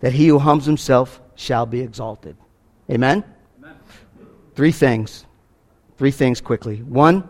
that 0.00 0.12
he 0.12 0.28
who 0.28 0.38
humbles 0.38 0.66
himself 0.66 1.20
shall 1.34 1.66
be 1.66 1.80
exalted. 1.80 2.36
Amen? 2.90 3.24
Amen? 3.58 3.76
Three 4.54 4.72
things. 4.72 5.24
Three 5.96 6.10
things 6.10 6.40
quickly. 6.40 6.82
One, 6.82 7.28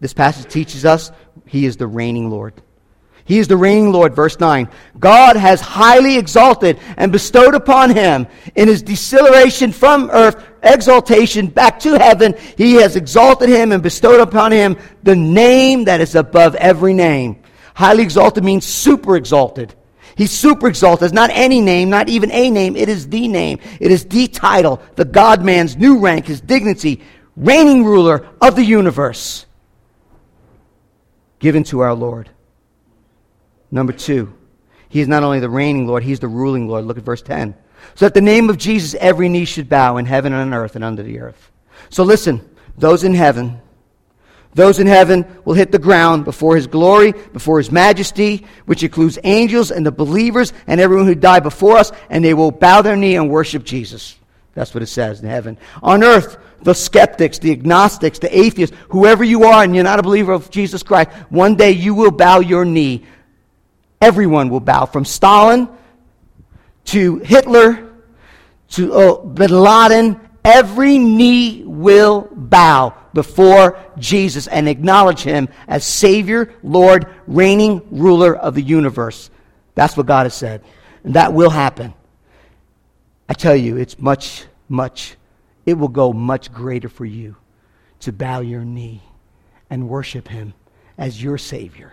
this 0.00 0.12
passage 0.12 0.50
teaches 0.50 0.84
us 0.84 1.12
he 1.46 1.66
is 1.66 1.76
the 1.76 1.86
reigning 1.86 2.30
Lord. 2.30 2.54
He 3.26 3.38
is 3.38 3.48
the 3.48 3.56
reigning 3.56 3.92
Lord. 3.92 4.14
Verse 4.14 4.38
9. 4.38 4.68
God 4.98 5.36
has 5.36 5.60
highly 5.60 6.16
exalted 6.16 6.78
and 6.96 7.12
bestowed 7.12 7.54
upon 7.54 7.90
him 7.90 8.26
in 8.54 8.68
his 8.68 8.82
deceleration 8.82 9.72
from 9.72 10.08
earth, 10.10 10.42
exaltation 10.62 11.48
back 11.48 11.80
to 11.80 11.98
heaven. 11.98 12.34
He 12.56 12.74
has 12.74 12.96
exalted 12.96 13.48
him 13.48 13.72
and 13.72 13.82
bestowed 13.82 14.20
upon 14.20 14.52
him 14.52 14.76
the 15.02 15.16
name 15.16 15.84
that 15.84 16.00
is 16.00 16.14
above 16.14 16.54
every 16.54 16.94
name. 16.94 17.42
Highly 17.74 18.04
exalted 18.04 18.44
means 18.44 18.64
super 18.64 19.16
exalted. 19.16 19.74
He's 20.16 20.30
super 20.30 20.68
exalted. 20.68 21.06
It's 21.06 21.12
not 21.12 21.30
any 21.30 21.60
name, 21.60 21.90
not 21.90 22.08
even 22.08 22.30
a 22.30 22.48
name. 22.48 22.76
It 22.76 22.88
is 22.88 23.08
the 23.08 23.28
name. 23.28 23.58
It 23.80 23.90
is 23.90 24.06
the 24.06 24.28
title, 24.28 24.80
the 24.94 25.04
God 25.04 25.44
man's 25.44 25.76
new 25.76 25.98
rank, 25.98 26.26
his 26.26 26.40
dignity, 26.40 27.02
reigning 27.36 27.84
ruler 27.84 28.26
of 28.40 28.56
the 28.56 28.64
universe 28.64 29.46
given 31.38 31.64
to 31.64 31.80
our 31.80 31.92
Lord. 31.92 32.30
Number 33.76 33.92
two, 33.92 34.32
he 34.88 35.00
is 35.00 35.06
not 35.06 35.22
only 35.22 35.38
the 35.38 35.50
reigning 35.50 35.86
Lord, 35.86 36.02
he's 36.02 36.18
the 36.18 36.28
ruling 36.28 36.66
Lord. 36.66 36.86
Look 36.86 36.96
at 36.96 37.04
verse 37.04 37.20
10. 37.20 37.54
So 37.94 38.06
at 38.06 38.14
the 38.14 38.22
name 38.22 38.48
of 38.48 38.56
Jesus, 38.56 38.94
every 38.94 39.28
knee 39.28 39.44
should 39.44 39.68
bow 39.68 39.98
in 39.98 40.06
heaven 40.06 40.32
and 40.32 40.40
on 40.40 40.58
earth 40.58 40.76
and 40.76 40.82
under 40.82 41.02
the 41.02 41.20
earth. 41.20 41.50
So 41.90 42.02
listen, 42.02 42.48
those 42.78 43.04
in 43.04 43.12
heaven, 43.12 43.60
those 44.54 44.78
in 44.78 44.86
heaven 44.86 45.26
will 45.44 45.52
hit 45.52 45.72
the 45.72 45.78
ground 45.78 46.24
before 46.24 46.56
his 46.56 46.66
glory, 46.66 47.12
before 47.34 47.58
his 47.58 47.70
majesty, 47.70 48.46
which 48.64 48.82
includes 48.82 49.18
angels 49.24 49.70
and 49.70 49.84
the 49.84 49.92
believers 49.92 50.54
and 50.66 50.80
everyone 50.80 51.06
who 51.06 51.14
died 51.14 51.42
before 51.42 51.76
us, 51.76 51.92
and 52.08 52.24
they 52.24 52.32
will 52.32 52.50
bow 52.50 52.80
their 52.80 52.96
knee 52.96 53.16
and 53.16 53.28
worship 53.28 53.62
Jesus. 53.62 54.16
That's 54.54 54.72
what 54.72 54.82
it 54.82 54.86
says 54.86 55.20
in 55.20 55.28
heaven. 55.28 55.58
On 55.82 56.02
earth, 56.02 56.38
the 56.62 56.72
skeptics, 56.74 57.38
the 57.38 57.52
agnostics, 57.52 58.20
the 58.20 58.38
atheists, 58.38 58.74
whoever 58.88 59.22
you 59.22 59.44
are 59.44 59.62
and 59.62 59.74
you're 59.74 59.84
not 59.84 59.98
a 59.98 60.02
believer 60.02 60.32
of 60.32 60.50
Jesus 60.50 60.82
Christ, 60.82 61.10
one 61.28 61.56
day 61.56 61.72
you 61.72 61.94
will 61.94 62.10
bow 62.10 62.40
your 62.40 62.64
knee. 62.64 63.04
Everyone 64.00 64.48
will 64.50 64.60
bow, 64.60 64.86
from 64.86 65.04
Stalin 65.04 65.68
to 66.86 67.18
Hitler 67.18 67.92
to 68.70 68.92
oh, 68.92 69.24
bin 69.24 69.50
Laden. 69.50 70.20
Every 70.44 70.98
knee 70.98 71.64
will 71.64 72.28
bow 72.30 72.94
before 73.12 73.78
Jesus 73.98 74.46
and 74.46 74.68
acknowledge 74.68 75.22
him 75.22 75.48
as 75.66 75.84
Savior, 75.84 76.54
Lord, 76.62 77.06
reigning 77.26 77.82
ruler 77.90 78.36
of 78.36 78.54
the 78.54 78.62
universe. 78.62 79.30
That's 79.74 79.96
what 79.96 80.06
God 80.06 80.26
has 80.26 80.34
said. 80.34 80.62
And 81.02 81.14
that 81.14 81.32
will 81.32 81.50
happen. 81.50 81.94
I 83.28 83.32
tell 83.32 83.56
you, 83.56 83.76
it's 83.76 83.98
much, 83.98 84.44
much, 84.68 85.16
it 85.64 85.74
will 85.74 85.88
go 85.88 86.12
much 86.12 86.52
greater 86.52 86.88
for 86.88 87.04
you 87.04 87.34
to 88.00 88.12
bow 88.12 88.40
your 88.40 88.64
knee 88.64 89.02
and 89.68 89.88
worship 89.88 90.28
Him 90.28 90.54
as 90.96 91.20
your 91.20 91.38
Savior 91.38 91.92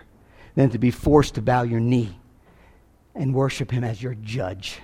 than 0.56 0.70
to 0.70 0.78
be 0.78 0.92
forced 0.92 1.36
to 1.36 1.42
bow 1.42 1.64
your 1.64 1.80
knee 1.80 2.18
and 3.16 3.34
worship 3.34 3.72
Him 3.72 3.84
as 3.84 4.02
your 4.02 4.16
judge. 4.16 4.80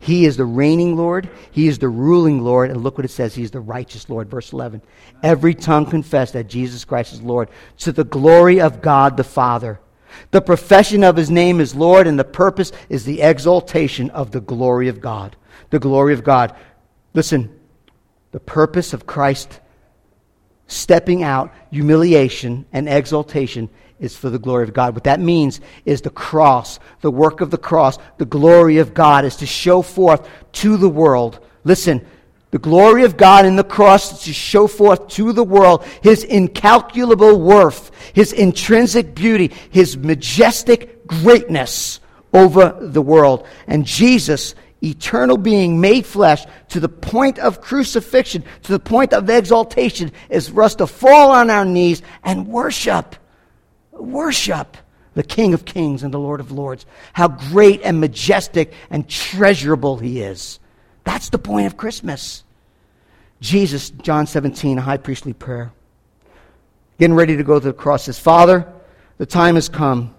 He 0.00 0.24
is 0.24 0.38
the 0.38 0.46
reigning 0.46 0.96
Lord. 0.96 1.28
He 1.50 1.68
is 1.68 1.78
the 1.78 1.88
ruling 1.90 2.42
Lord. 2.42 2.70
And 2.70 2.82
look 2.82 2.96
what 2.96 3.04
it 3.04 3.10
says. 3.10 3.34
He 3.34 3.42
is 3.42 3.50
the 3.50 3.60
righteous 3.60 4.08
Lord. 4.08 4.30
Verse 4.30 4.52
11. 4.52 4.80
Every 5.22 5.54
tongue 5.54 5.84
confess 5.84 6.32
that 6.32 6.48
Jesus 6.48 6.86
Christ 6.86 7.12
is 7.12 7.20
Lord 7.20 7.50
to 7.78 7.92
the 7.92 8.04
glory 8.04 8.60
of 8.60 8.80
God 8.80 9.18
the 9.18 9.24
Father. 9.24 9.78
The 10.30 10.40
profession 10.40 11.04
of 11.04 11.16
his 11.16 11.30
name 11.30 11.60
is 11.60 11.74
Lord, 11.74 12.06
and 12.06 12.18
the 12.18 12.24
purpose 12.24 12.72
is 12.88 13.04
the 13.04 13.20
exaltation 13.20 14.10
of 14.10 14.30
the 14.30 14.40
glory 14.40 14.88
of 14.88 15.00
God. 15.00 15.36
The 15.68 15.78
glory 15.78 16.14
of 16.14 16.24
God. 16.24 16.56
Listen, 17.12 17.54
the 18.32 18.40
purpose 18.40 18.92
of 18.92 19.06
Christ 19.06 19.60
stepping 20.66 21.22
out, 21.22 21.52
humiliation 21.70 22.64
and 22.72 22.88
exaltation 22.88 23.68
is 24.00 24.16
for 24.16 24.30
the 24.30 24.38
glory 24.38 24.64
of 24.64 24.72
God. 24.72 24.94
What 24.94 25.04
that 25.04 25.20
means 25.20 25.60
is 25.84 26.00
the 26.00 26.10
cross, 26.10 26.80
the 27.02 27.10
work 27.10 27.40
of 27.40 27.50
the 27.50 27.58
cross, 27.58 27.98
the 28.18 28.24
glory 28.24 28.78
of 28.78 28.94
God 28.94 29.24
is 29.24 29.36
to 29.36 29.46
show 29.46 29.82
forth 29.82 30.26
to 30.52 30.76
the 30.76 30.88
world. 30.88 31.38
Listen, 31.64 32.04
the 32.50 32.58
glory 32.58 33.04
of 33.04 33.16
God 33.16 33.46
in 33.46 33.54
the 33.54 33.62
cross 33.62 34.12
is 34.12 34.20
to 34.24 34.32
show 34.32 34.66
forth 34.66 35.06
to 35.08 35.32
the 35.32 35.44
world 35.44 35.84
his 36.02 36.24
incalculable 36.24 37.40
worth, 37.40 37.92
his 38.12 38.32
intrinsic 38.32 39.14
beauty, 39.14 39.52
his 39.70 39.96
majestic 39.96 41.06
greatness 41.06 42.00
over 42.32 42.76
the 42.80 43.02
world. 43.02 43.46
And 43.68 43.86
Jesus, 43.86 44.54
eternal 44.82 45.36
being 45.36 45.80
made 45.80 46.06
flesh, 46.06 46.44
to 46.70 46.80
the 46.80 46.88
point 46.88 47.38
of 47.38 47.60
crucifixion, 47.60 48.42
to 48.62 48.72
the 48.72 48.80
point 48.80 49.12
of 49.12 49.28
exaltation, 49.28 50.10
is 50.28 50.48
for 50.48 50.62
us 50.62 50.74
to 50.76 50.86
fall 50.86 51.30
on 51.30 51.50
our 51.50 51.64
knees 51.64 52.02
and 52.24 52.48
worship. 52.48 53.14
Worship 54.00 54.76
the 55.14 55.22
King 55.22 55.54
of 55.54 55.64
Kings 55.64 56.02
and 56.02 56.14
the 56.14 56.18
Lord 56.18 56.40
of 56.40 56.52
Lords. 56.52 56.86
How 57.12 57.28
great 57.28 57.82
and 57.82 58.00
majestic 58.00 58.72
and 58.90 59.08
treasurable 59.08 59.98
he 59.98 60.20
is. 60.20 60.60
That's 61.04 61.30
the 61.30 61.38
point 61.38 61.66
of 61.66 61.76
Christmas. 61.76 62.44
Jesus, 63.40 63.90
John 63.90 64.26
17, 64.26 64.78
a 64.78 64.80
high 64.80 64.98
priestly 64.98 65.32
prayer. 65.32 65.72
Getting 66.98 67.16
ready 67.16 67.36
to 67.36 67.42
go 67.42 67.58
to 67.58 67.66
the 67.66 67.72
cross 67.72 68.04
says, 68.04 68.18
Father, 68.18 68.70
the 69.18 69.26
time 69.26 69.54
has 69.54 69.68
come. 69.68 70.14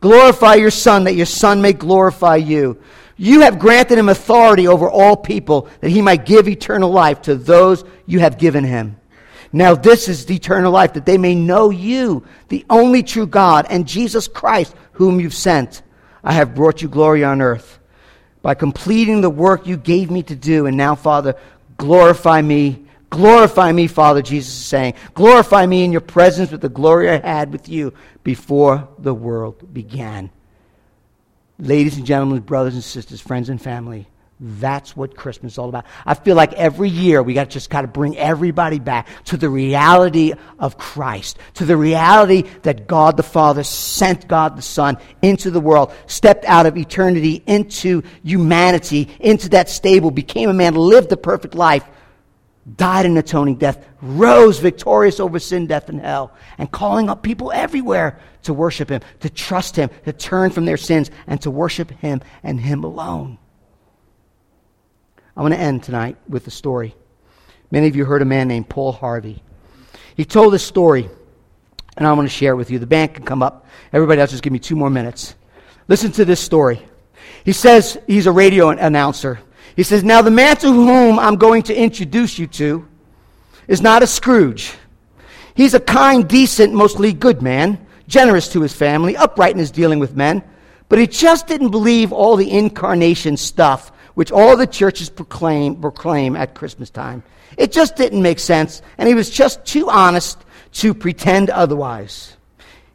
Glorify 0.00 0.54
your 0.54 0.70
Son, 0.70 1.04
that 1.04 1.14
your 1.14 1.26
Son 1.26 1.62
may 1.62 1.72
glorify 1.72 2.36
you. 2.36 2.80
You 3.16 3.42
have 3.42 3.58
granted 3.58 3.98
him 3.98 4.08
authority 4.08 4.66
over 4.66 4.90
all 4.90 5.16
people, 5.16 5.68
that 5.80 5.90
he 5.90 6.02
might 6.02 6.26
give 6.26 6.48
eternal 6.48 6.90
life 6.90 7.22
to 7.22 7.36
those 7.36 7.84
you 8.06 8.18
have 8.18 8.38
given 8.38 8.64
him. 8.64 8.96
Now, 9.54 9.76
this 9.76 10.08
is 10.08 10.26
the 10.26 10.34
eternal 10.34 10.72
life, 10.72 10.94
that 10.94 11.06
they 11.06 11.16
may 11.16 11.36
know 11.36 11.70
you, 11.70 12.26
the 12.48 12.66
only 12.68 13.04
true 13.04 13.28
God, 13.28 13.68
and 13.70 13.86
Jesus 13.86 14.26
Christ, 14.26 14.74
whom 14.94 15.20
you've 15.20 15.32
sent. 15.32 15.82
I 16.24 16.32
have 16.32 16.56
brought 16.56 16.82
you 16.82 16.88
glory 16.88 17.22
on 17.22 17.40
earth 17.40 17.78
by 18.42 18.54
completing 18.54 19.20
the 19.20 19.30
work 19.30 19.64
you 19.64 19.76
gave 19.76 20.10
me 20.10 20.24
to 20.24 20.34
do. 20.34 20.66
And 20.66 20.76
now, 20.76 20.96
Father, 20.96 21.36
glorify 21.76 22.42
me. 22.42 22.84
Glorify 23.10 23.70
me, 23.70 23.86
Father, 23.86 24.22
Jesus 24.22 24.52
is 24.52 24.64
saying. 24.64 24.94
Glorify 25.14 25.66
me 25.66 25.84
in 25.84 25.92
your 25.92 26.00
presence 26.00 26.50
with 26.50 26.60
the 26.60 26.68
glory 26.68 27.08
I 27.08 27.20
had 27.20 27.52
with 27.52 27.68
you 27.68 27.94
before 28.24 28.88
the 28.98 29.14
world 29.14 29.72
began. 29.72 30.30
Ladies 31.60 31.96
and 31.96 32.04
gentlemen, 32.04 32.40
brothers 32.40 32.74
and 32.74 32.82
sisters, 32.82 33.20
friends 33.20 33.48
and 33.48 33.62
family, 33.62 34.08
that's 34.40 34.96
what 34.96 35.16
Christmas 35.16 35.52
is 35.52 35.58
all 35.58 35.68
about. 35.68 35.86
I 36.04 36.14
feel 36.14 36.34
like 36.34 36.52
every 36.54 36.88
year 36.88 37.22
we 37.22 37.34
got 37.34 37.44
to 37.44 37.50
just 37.50 37.70
got 37.70 37.82
to 37.82 37.86
bring 37.86 38.16
everybody 38.18 38.80
back 38.80 39.06
to 39.26 39.36
the 39.36 39.48
reality 39.48 40.32
of 40.58 40.76
Christ, 40.76 41.38
to 41.54 41.64
the 41.64 41.76
reality 41.76 42.42
that 42.62 42.88
God 42.88 43.16
the 43.16 43.22
Father 43.22 43.62
sent 43.62 44.26
God 44.26 44.56
the 44.56 44.62
Son 44.62 44.98
into 45.22 45.50
the 45.50 45.60
world, 45.60 45.92
stepped 46.06 46.44
out 46.46 46.66
of 46.66 46.76
eternity 46.76 47.42
into 47.46 48.02
humanity, 48.24 49.08
into 49.20 49.48
that 49.50 49.68
stable, 49.68 50.10
became 50.10 50.50
a 50.50 50.54
man, 50.54 50.74
lived 50.74 51.10
the 51.10 51.16
perfect 51.16 51.54
life, 51.54 51.84
died 52.76 53.06
an 53.06 53.16
atoning 53.16 53.56
death, 53.56 53.86
rose 54.02 54.58
victorious 54.58 55.20
over 55.20 55.38
sin, 55.38 55.68
death, 55.68 55.88
and 55.88 56.00
hell, 56.00 56.32
and 56.58 56.70
calling 56.70 57.08
up 57.08 57.22
people 57.22 57.52
everywhere 57.52 58.18
to 58.42 58.52
worship 58.52 58.88
Him, 58.88 59.00
to 59.20 59.30
trust 59.30 59.76
Him, 59.76 59.90
to 60.04 60.12
turn 60.12 60.50
from 60.50 60.64
their 60.64 60.76
sins, 60.76 61.10
and 61.26 61.40
to 61.42 61.50
worship 61.50 61.90
Him 61.90 62.20
and 62.42 62.60
Him 62.60 62.82
alone. 62.82 63.38
I 65.36 65.42
want 65.42 65.54
to 65.54 65.60
end 65.60 65.82
tonight 65.82 66.16
with 66.28 66.46
a 66.46 66.50
story. 66.50 66.94
Many 67.70 67.88
of 67.88 67.96
you 67.96 68.04
heard 68.04 68.22
a 68.22 68.26
man 68.26 68.46
named 68.46 68.68
Paul 68.68 68.92
Harvey. 68.92 69.42
He 70.16 70.24
told 70.24 70.52
this 70.52 70.64
story, 70.64 71.08
and 71.96 72.06
I 72.06 72.12
want 72.12 72.28
to 72.28 72.34
share 72.34 72.52
it 72.52 72.56
with 72.56 72.70
you. 72.70 72.78
The 72.78 72.86
band 72.86 73.14
can 73.14 73.24
come 73.24 73.42
up. 73.42 73.66
Everybody 73.92 74.20
else, 74.20 74.30
just 74.30 74.44
give 74.44 74.52
me 74.52 74.60
two 74.60 74.76
more 74.76 74.90
minutes. 74.90 75.34
Listen 75.88 76.12
to 76.12 76.24
this 76.24 76.40
story. 76.40 76.80
He 77.44 77.52
says 77.52 77.98
he's 78.06 78.26
a 78.26 78.32
radio 78.32 78.68
announcer. 78.68 79.40
He 79.74 79.82
says, 79.82 80.04
Now 80.04 80.22
the 80.22 80.30
man 80.30 80.56
to 80.58 80.72
whom 80.72 81.18
I'm 81.18 81.36
going 81.36 81.64
to 81.64 81.74
introduce 81.74 82.38
you 82.38 82.46
to 82.46 82.86
is 83.66 83.82
not 83.82 84.04
a 84.04 84.06
Scrooge. 84.06 84.72
He's 85.56 85.74
a 85.74 85.80
kind, 85.80 86.28
decent, 86.28 86.72
mostly 86.74 87.12
good 87.12 87.42
man, 87.42 87.84
generous 88.06 88.48
to 88.52 88.60
his 88.60 88.72
family, 88.72 89.16
upright 89.16 89.52
in 89.52 89.58
his 89.58 89.70
dealing 89.70 89.98
with 89.98 90.16
men, 90.16 90.44
but 90.88 90.98
he 90.98 91.06
just 91.06 91.46
didn't 91.46 91.70
believe 91.70 92.12
all 92.12 92.36
the 92.36 92.50
incarnation 92.50 93.36
stuff 93.36 93.90
which 94.14 94.32
all 94.32 94.56
the 94.56 94.66
churches 94.66 95.10
proclaim, 95.10 95.80
proclaim 95.80 96.36
at 96.36 96.54
Christmas 96.54 96.90
time. 96.90 97.22
It 97.56 97.72
just 97.72 97.96
didn't 97.96 98.22
make 98.22 98.38
sense, 98.38 98.82
and 98.98 99.08
he 99.08 99.14
was 99.14 99.30
just 99.30 99.64
too 99.64 99.90
honest 99.90 100.38
to 100.74 100.94
pretend 100.94 101.50
otherwise. 101.50 102.36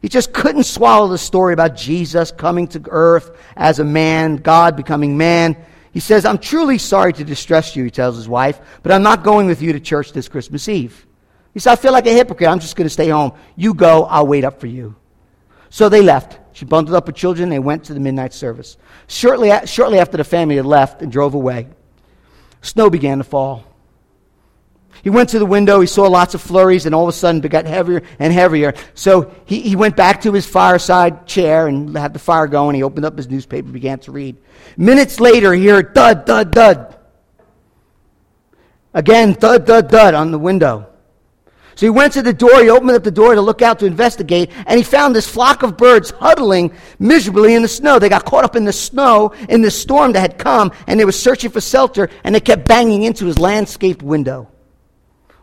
He 0.02 0.08
just 0.08 0.32
couldn't 0.32 0.64
swallow 0.64 1.08
the 1.08 1.18
story 1.18 1.52
about 1.52 1.76
Jesus 1.76 2.30
coming 2.30 2.68
to 2.68 2.82
earth 2.88 3.36
as 3.56 3.78
a 3.78 3.84
man, 3.84 4.36
God 4.36 4.76
becoming 4.76 5.18
man. 5.18 5.56
He 5.92 6.00
says, 6.00 6.24
I'm 6.24 6.38
truly 6.38 6.78
sorry 6.78 7.12
to 7.14 7.24
distress 7.24 7.76
you, 7.76 7.84
he 7.84 7.90
tells 7.90 8.16
his 8.16 8.28
wife, 8.28 8.60
but 8.82 8.92
I'm 8.92 9.02
not 9.02 9.24
going 9.24 9.46
with 9.46 9.60
you 9.60 9.72
to 9.72 9.80
church 9.80 10.12
this 10.12 10.28
Christmas 10.28 10.68
Eve. 10.68 11.06
He 11.52 11.60
said, 11.60 11.72
I 11.72 11.76
feel 11.76 11.92
like 11.92 12.06
a 12.06 12.12
hypocrite. 12.12 12.48
I'm 12.48 12.60
just 12.60 12.76
going 12.76 12.86
to 12.86 12.92
stay 12.92 13.08
home. 13.08 13.32
You 13.56 13.74
go, 13.74 14.04
I'll 14.04 14.26
wait 14.26 14.44
up 14.44 14.60
for 14.60 14.68
you. 14.68 14.94
So 15.70 15.88
they 15.88 16.02
left. 16.02 16.38
She 16.52 16.64
bundled 16.64 16.96
up 16.96 17.06
her 17.06 17.12
children. 17.12 17.44
and 17.44 17.52
They 17.52 17.58
went 17.58 17.84
to 17.84 17.94
the 17.94 18.00
midnight 18.00 18.34
service. 18.34 18.76
Shortly, 19.06 19.52
shortly 19.66 19.98
after 19.98 20.16
the 20.16 20.24
family 20.24 20.56
had 20.56 20.66
left 20.66 21.00
and 21.00 21.10
drove 21.10 21.34
away, 21.34 21.68
snow 22.60 22.90
began 22.90 23.18
to 23.18 23.24
fall. 23.24 23.64
He 25.02 25.08
went 25.08 25.30
to 25.30 25.38
the 25.38 25.46
window. 25.46 25.80
He 25.80 25.86
saw 25.86 26.08
lots 26.08 26.34
of 26.34 26.42
flurries, 26.42 26.84
and 26.84 26.94
all 26.94 27.04
of 27.04 27.08
a 27.08 27.12
sudden 27.12 27.42
it 27.42 27.48
got 27.48 27.64
heavier 27.64 28.02
and 28.18 28.32
heavier. 28.32 28.74
So 28.94 29.34
he, 29.46 29.60
he 29.60 29.76
went 29.76 29.96
back 29.96 30.22
to 30.22 30.32
his 30.32 30.44
fireside 30.44 31.26
chair 31.26 31.68
and 31.68 31.96
had 31.96 32.12
the 32.12 32.18
fire 32.18 32.46
going. 32.46 32.76
He 32.76 32.82
opened 32.82 33.06
up 33.06 33.16
his 33.16 33.30
newspaper 33.30 33.66
and 33.66 33.72
began 33.72 34.00
to 34.00 34.12
read. 34.12 34.36
Minutes 34.76 35.20
later, 35.20 35.54
he 35.54 35.68
heard 35.68 35.94
thud, 35.94 36.26
thud, 36.26 36.52
thud. 36.52 36.98
Again, 38.92 39.34
thud, 39.34 39.66
thud, 39.66 39.88
thud 39.88 40.14
on 40.14 40.32
the 40.32 40.38
window. 40.38 40.89
So 41.74 41.86
he 41.86 41.90
went 41.90 42.12
to 42.14 42.22
the 42.22 42.32
door, 42.32 42.62
he 42.62 42.70
opened 42.70 42.90
up 42.90 43.04
the 43.04 43.10
door 43.10 43.34
to 43.34 43.40
look 43.40 43.62
out 43.62 43.78
to 43.78 43.86
investigate, 43.86 44.50
and 44.66 44.76
he 44.76 44.82
found 44.82 45.14
this 45.14 45.28
flock 45.28 45.62
of 45.62 45.76
birds 45.76 46.10
huddling 46.10 46.72
miserably 46.98 47.54
in 47.54 47.62
the 47.62 47.68
snow. 47.68 47.98
They 47.98 48.08
got 48.08 48.24
caught 48.24 48.44
up 48.44 48.56
in 48.56 48.64
the 48.64 48.72
snow 48.72 49.32
in 49.48 49.62
the 49.62 49.70
storm 49.70 50.12
that 50.12 50.20
had 50.20 50.38
come, 50.38 50.72
and 50.86 50.98
they 50.98 51.04
were 51.04 51.12
searching 51.12 51.50
for 51.50 51.60
shelter, 51.60 52.10
and 52.24 52.34
they 52.34 52.40
kept 52.40 52.66
banging 52.66 53.02
into 53.02 53.26
his 53.26 53.38
landscaped 53.38 54.02
window. 54.02 54.48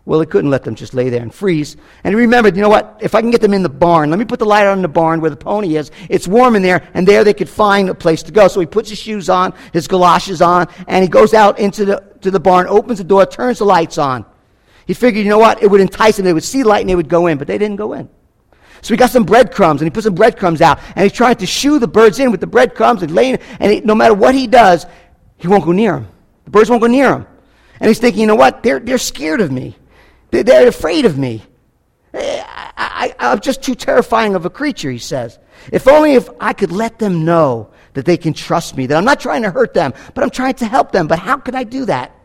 Well, 0.07 0.21
he 0.21 0.25
couldn't 0.25 0.51
let 0.51 0.63
them 0.63 0.75
just 0.75 0.93
lay 0.93 1.09
there 1.09 1.21
and 1.21 1.33
freeze. 1.33 1.75
And 2.05 2.13
he 2.13 2.21
remembered, 2.21 2.55
you 2.55 2.61
know 2.61 2.69
what? 2.69 2.97
If 3.01 3.13
I 3.13 3.19
can 3.19 3.29
get 3.29 3.41
them 3.41 3.53
in 3.53 3.61
the 3.61 3.67
barn, 3.67 4.09
let 4.09 4.17
me 4.17 4.23
put 4.23 4.39
the 4.39 4.45
light 4.45 4.65
on 4.65 4.77
in 4.77 4.81
the 4.81 4.87
barn 4.87 5.19
where 5.19 5.29
the 5.29 5.35
pony 5.35 5.75
is. 5.75 5.91
It's 6.07 6.29
warm 6.29 6.55
in 6.55 6.61
there, 6.61 6.87
and 6.93 7.05
there 7.05 7.25
they 7.25 7.33
could 7.33 7.49
find 7.49 7.89
a 7.89 7.93
place 7.93 8.23
to 8.23 8.31
go. 8.31 8.47
So 8.47 8.61
he 8.61 8.65
puts 8.65 8.89
his 8.89 8.99
shoes 8.99 9.27
on, 9.27 9.53
his 9.73 9.85
galoshes 9.85 10.41
on, 10.41 10.69
and 10.87 11.03
he 11.03 11.09
goes 11.09 11.33
out 11.33 11.59
into 11.59 11.83
the, 11.83 12.03
to 12.21 12.31
the 12.31 12.39
barn, 12.39 12.67
opens 12.67 12.99
the 12.99 13.03
door, 13.03 13.25
turns 13.25 13.57
the 13.57 13.65
lights 13.65 13.97
on. 13.97 14.25
He 14.87 14.93
figured, 14.93 15.23
you 15.23 15.29
know 15.29 15.37
what? 15.37 15.61
It 15.61 15.69
would 15.69 15.81
entice 15.81 16.15
them. 16.15 16.25
They 16.25 16.33
would 16.33 16.45
see 16.45 16.63
light 16.63 16.79
and 16.79 16.89
they 16.89 16.95
would 16.95 17.09
go 17.09 17.27
in, 17.27 17.37
but 17.37 17.47
they 17.47 17.57
didn't 17.57 17.75
go 17.75 17.93
in. 17.93 18.09
So 18.81 18.93
he 18.93 18.97
got 18.97 19.09
some 19.09 19.25
breadcrumbs 19.25 19.81
and 19.81 19.87
he 19.87 19.93
put 19.93 20.05
some 20.05 20.15
breadcrumbs 20.15 20.61
out 20.61 20.79
and 20.95 21.03
he's 21.03 21.11
trying 21.11 21.35
to 21.35 21.45
shoo 21.45 21.77
the 21.77 21.87
birds 21.87 22.19
in 22.19 22.31
with 22.31 22.39
the 22.39 22.47
breadcrumbs 22.47 23.03
and 23.03 23.13
laying, 23.13 23.37
and 23.59 23.71
he, 23.71 23.81
no 23.81 23.93
matter 23.93 24.13
what 24.13 24.33
he 24.33 24.47
does, 24.47 24.85
he 25.37 25.47
won't 25.47 25.65
go 25.65 25.73
near 25.73 25.93
them. 25.93 26.07
The 26.45 26.51
birds 26.51 26.69
won't 26.69 26.81
go 26.81 26.87
near 26.87 27.13
him. 27.13 27.27
And 27.79 27.89
he's 27.89 27.99
thinking, 27.99 28.21
you 28.21 28.27
know 28.27 28.35
what? 28.35 28.63
They're, 28.63 28.79
they're 28.79 28.97
scared 28.97 29.41
of 29.41 29.51
me. 29.51 29.75
They're, 30.31 30.43
they're 30.43 30.67
afraid 30.67 31.05
of 31.05 31.17
me. 31.17 31.43
Eh, 32.13 32.43
I, 32.45 33.13
I, 33.19 33.31
I'm 33.31 33.41
just 33.41 33.61
too 33.61 33.75
terrifying 33.75 34.35
of 34.35 34.45
a 34.45 34.49
creature, 34.49 34.89
he 34.89 34.99
says. 34.99 35.37
If 35.71 35.87
only 35.87 36.13
if 36.13 36.29
I 36.39 36.53
could 36.53 36.71
let 36.71 36.97
them 36.97 37.25
know 37.25 37.71
that 37.93 38.05
they 38.05 38.15
can 38.17 38.33
trust 38.33 38.77
me, 38.77 38.85
that 38.85 38.97
I'm 38.97 39.05
not 39.05 39.19
trying 39.19 39.41
to 39.41 39.51
hurt 39.51 39.73
them, 39.73 39.93
but 40.13 40.23
I'm 40.23 40.29
trying 40.29 40.53
to 40.55 40.65
help 40.65 40.91
them. 40.91 41.07
But 41.07 41.19
how 41.19 41.37
could 41.37 41.55
I 41.55 41.63
do 41.63 41.85
that? 41.85 42.16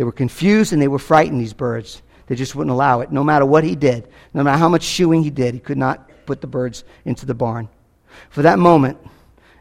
They 0.00 0.04
were 0.04 0.12
confused 0.12 0.72
and 0.72 0.80
they 0.80 0.88
were 0.88 0.98
frightened, 0.98 1.42
these 1.42 1.52
birds. 1.52 2.00
They 2.26 2.34
just 2.34 2.54
wouldn't 2.54 2.72
allow 2.72 3.00
it. 3.00 3.12
No 3.12 3.22
matter 3.22 3.44
what 3.44 3.64
he 3.64 3.76
did, 3.76 4.08
no 4.32 4.42
matter 4.42 4.56
how 4.56 4.70
much 4.70 4.82
shooing 4.82 5.22
he 5.22 5.28
did, 5.28 5.52
he 5.52 5.60
could 5.60 5.76
not 5.76 6.08
put 6.24 6.40
the 6.40 6.46
birds 6.46 6.84
into 7.04 7.26
the 7.26 7.34
barn. 7.34 7.68
For 8.30 8.40
that 8.40 8.58
moment, 8.58 8.96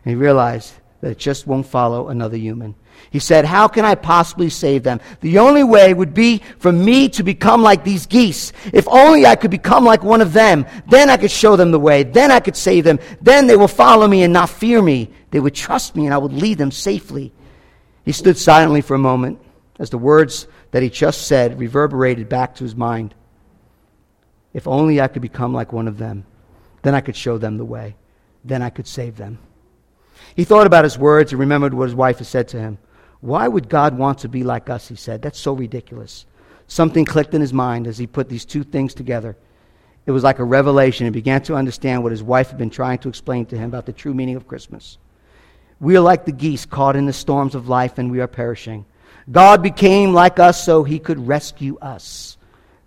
he 0.06 0.16
realized 0.16 0.76
that 1.02 1.12
it 1.12 1.18
just 1.18 1.46
won't 1.46 1.66
follow 1.66 2.08
another 2.08 2.38
human. 2.38 2.74
He 3.12 3.20
said, 3.20 3.44
How 3.44 3.68
can 3.68 3.84
I 3.84 3.96
possibly 3.96 4.50
save 4.50 4.84
them? 4.84 5.02
The 5.20 5.40
only 5.40 5.66
way 5.66 5.94
would 5.94 6.14
be 6.14 6.42
for 6.60 6.72
me 6.72 7.10
to 7.10 7.22
become 7.22 7.62
like 7.62 7.84
these 7.84 8.06
geese. 8.06 8.54
If 8.72 8.88
only 8.88 9.26
I 9.26 9.36
could 9.36 9.52
become 9.52 9.84
like 9.84 10.06
one 10.06 10.22
of 10.22 10.32
them. 10.32 10.66
Then 10.88 11.10
I 11.10 11.18
could 11.18 11.32
show 11.32 11.58
them 11.58 11.72
the 11.72 11.80
way. 11.80 12.04
Then 12.04 12.32
I 12.32 12.40
could 12.40 12.56
save 12.56 12.86
them. 12.86 13.00
Then 13.22 13.46
they 13.46 13.58
will 13.58 13.68
follow 13.68 14.08
me 14.08 14.24
and 14.24 14.32
not 14.32 14.50
fear 14.50 14.82
me. 14.82 15.10
They 15.32 15.42
would 15.42 15.54
trust 15.54 15.98
me 15.98 16.06
and 16.06 16.14
I 16.14 16.18
would 16.18 16.32
lead 16.32 16.60
them 16.60 16.72
safely. 16.72 17.34
He 18.06 18.14
stood 18.14 18.38
silently 18.38 18.80
for 18.80 18.96
a 18.96 19.00
moment 19.00 19.42
as 19.80 19.90
the 19.90 19.98
words 19.98 20.48
that 20.72 20.84
he 20.84 20.90
just 20.90 21.26
said 21.26 21.58
reverberated 21.58 22.30
back 22.30 22.54
to 22.56 22.64
his 22.64 22.76
mind. 22.76 23.16
If 24.54 24.68
only 24.68 25.00
I 25.00 25.08
could 25.08 25.22
become 25.22 25.54
like 25.54 25.74
one 25.74 25.88
of 25.88 25.98
them. 25.98 26.26
Then 26.82 26.94
I 26.94 27.02
could 27.02 27.16
show 27.16 27.38
them 27.38 27.58
the 27.58 27.66
way. 27.66 27.96
Then 28.44 28.62
I 28.62 28.70
could 28.70 28.88
save 28.88 29.16
them. 29.16 29.40
He 30.36 30.44
thought 30.44 30.68
about 30.68 30.84
his 30.84 30.98
words 30.98 31.32
and 31.32 31.40
remembered 31.40 31.74
what 31.74 31.86
his 31.86 31.96
wife 31.96 32.18
had 32.18 32.28
said 32.28 32.48
to 32.50 32.60
him. 32.60 32.78
Why 33.22 33.48
would 33.48 33.70
God 33.70 33.98
want 33.98 34.20
to 34.20 34.30
be 34.30 34.44
like 34.44 34.70
us? 34.70 34.88
He 34.88 34.96
said. 34.96 35.22
That's 35.22 35.40
so 35.40 35.54
ridiculous. 35.54 36.26
Something 36.68 37.06
clicked 37.06 37.34
in 37.34 37.42
his 37.42 37.54
mind 37.54 37.88
as 37.88 37.98
he 37.98 38.08
put 38.08 38.30
these 38.30 38.46
two 38.46 38.64
things 38.64 38.94
together. 38.94 39.36
It 40.06 40.12
was 40.12 40.24
like 40.24 40.40
a 40.40 40.44
revelation. 40.44 41.06
He 41.06 41.12
began 41.12 41.42
to 41.44 41.56
understand 41.56 42.04
what 42.04 42.12
his 42.12 42.24
wife 42.24 42.50
had 42.50 42.58
been 42.58 42.70
trying 42.70 43.00
to 43.00 43.10
explain 43.10 43.46
to 43.48 43.58
him 43.58 43.70
about 43.70 43.86
the 43.86 43.94
true 43.94 44.14
meaning 44.14 44.36
of 44.36 44.48
Christmas. 44.48 44.98
We 45.80 45.96
are 45.98 46.02
like 46.02 46.26
the 46.26 46.32
geese 46.32 46.66
caught 46.66 46.96
in 46.96 47.06
the 47.06 47.14
storms 47.14 47.56
of 47.56 47.70
life 47.70 47.98
and 47.98 48.12
we 48.12 48.20
are 48.20 48.28
perishing. 48.28 48.86
God 49.32 49.62
became 49.62 50.14
like 50.14 50.40
us 50.40 50.64
so 50.64 50.84
he 50.84 51.00
could 51.00 51.28
rescue 51.28 51.78
us. 51.80 52.38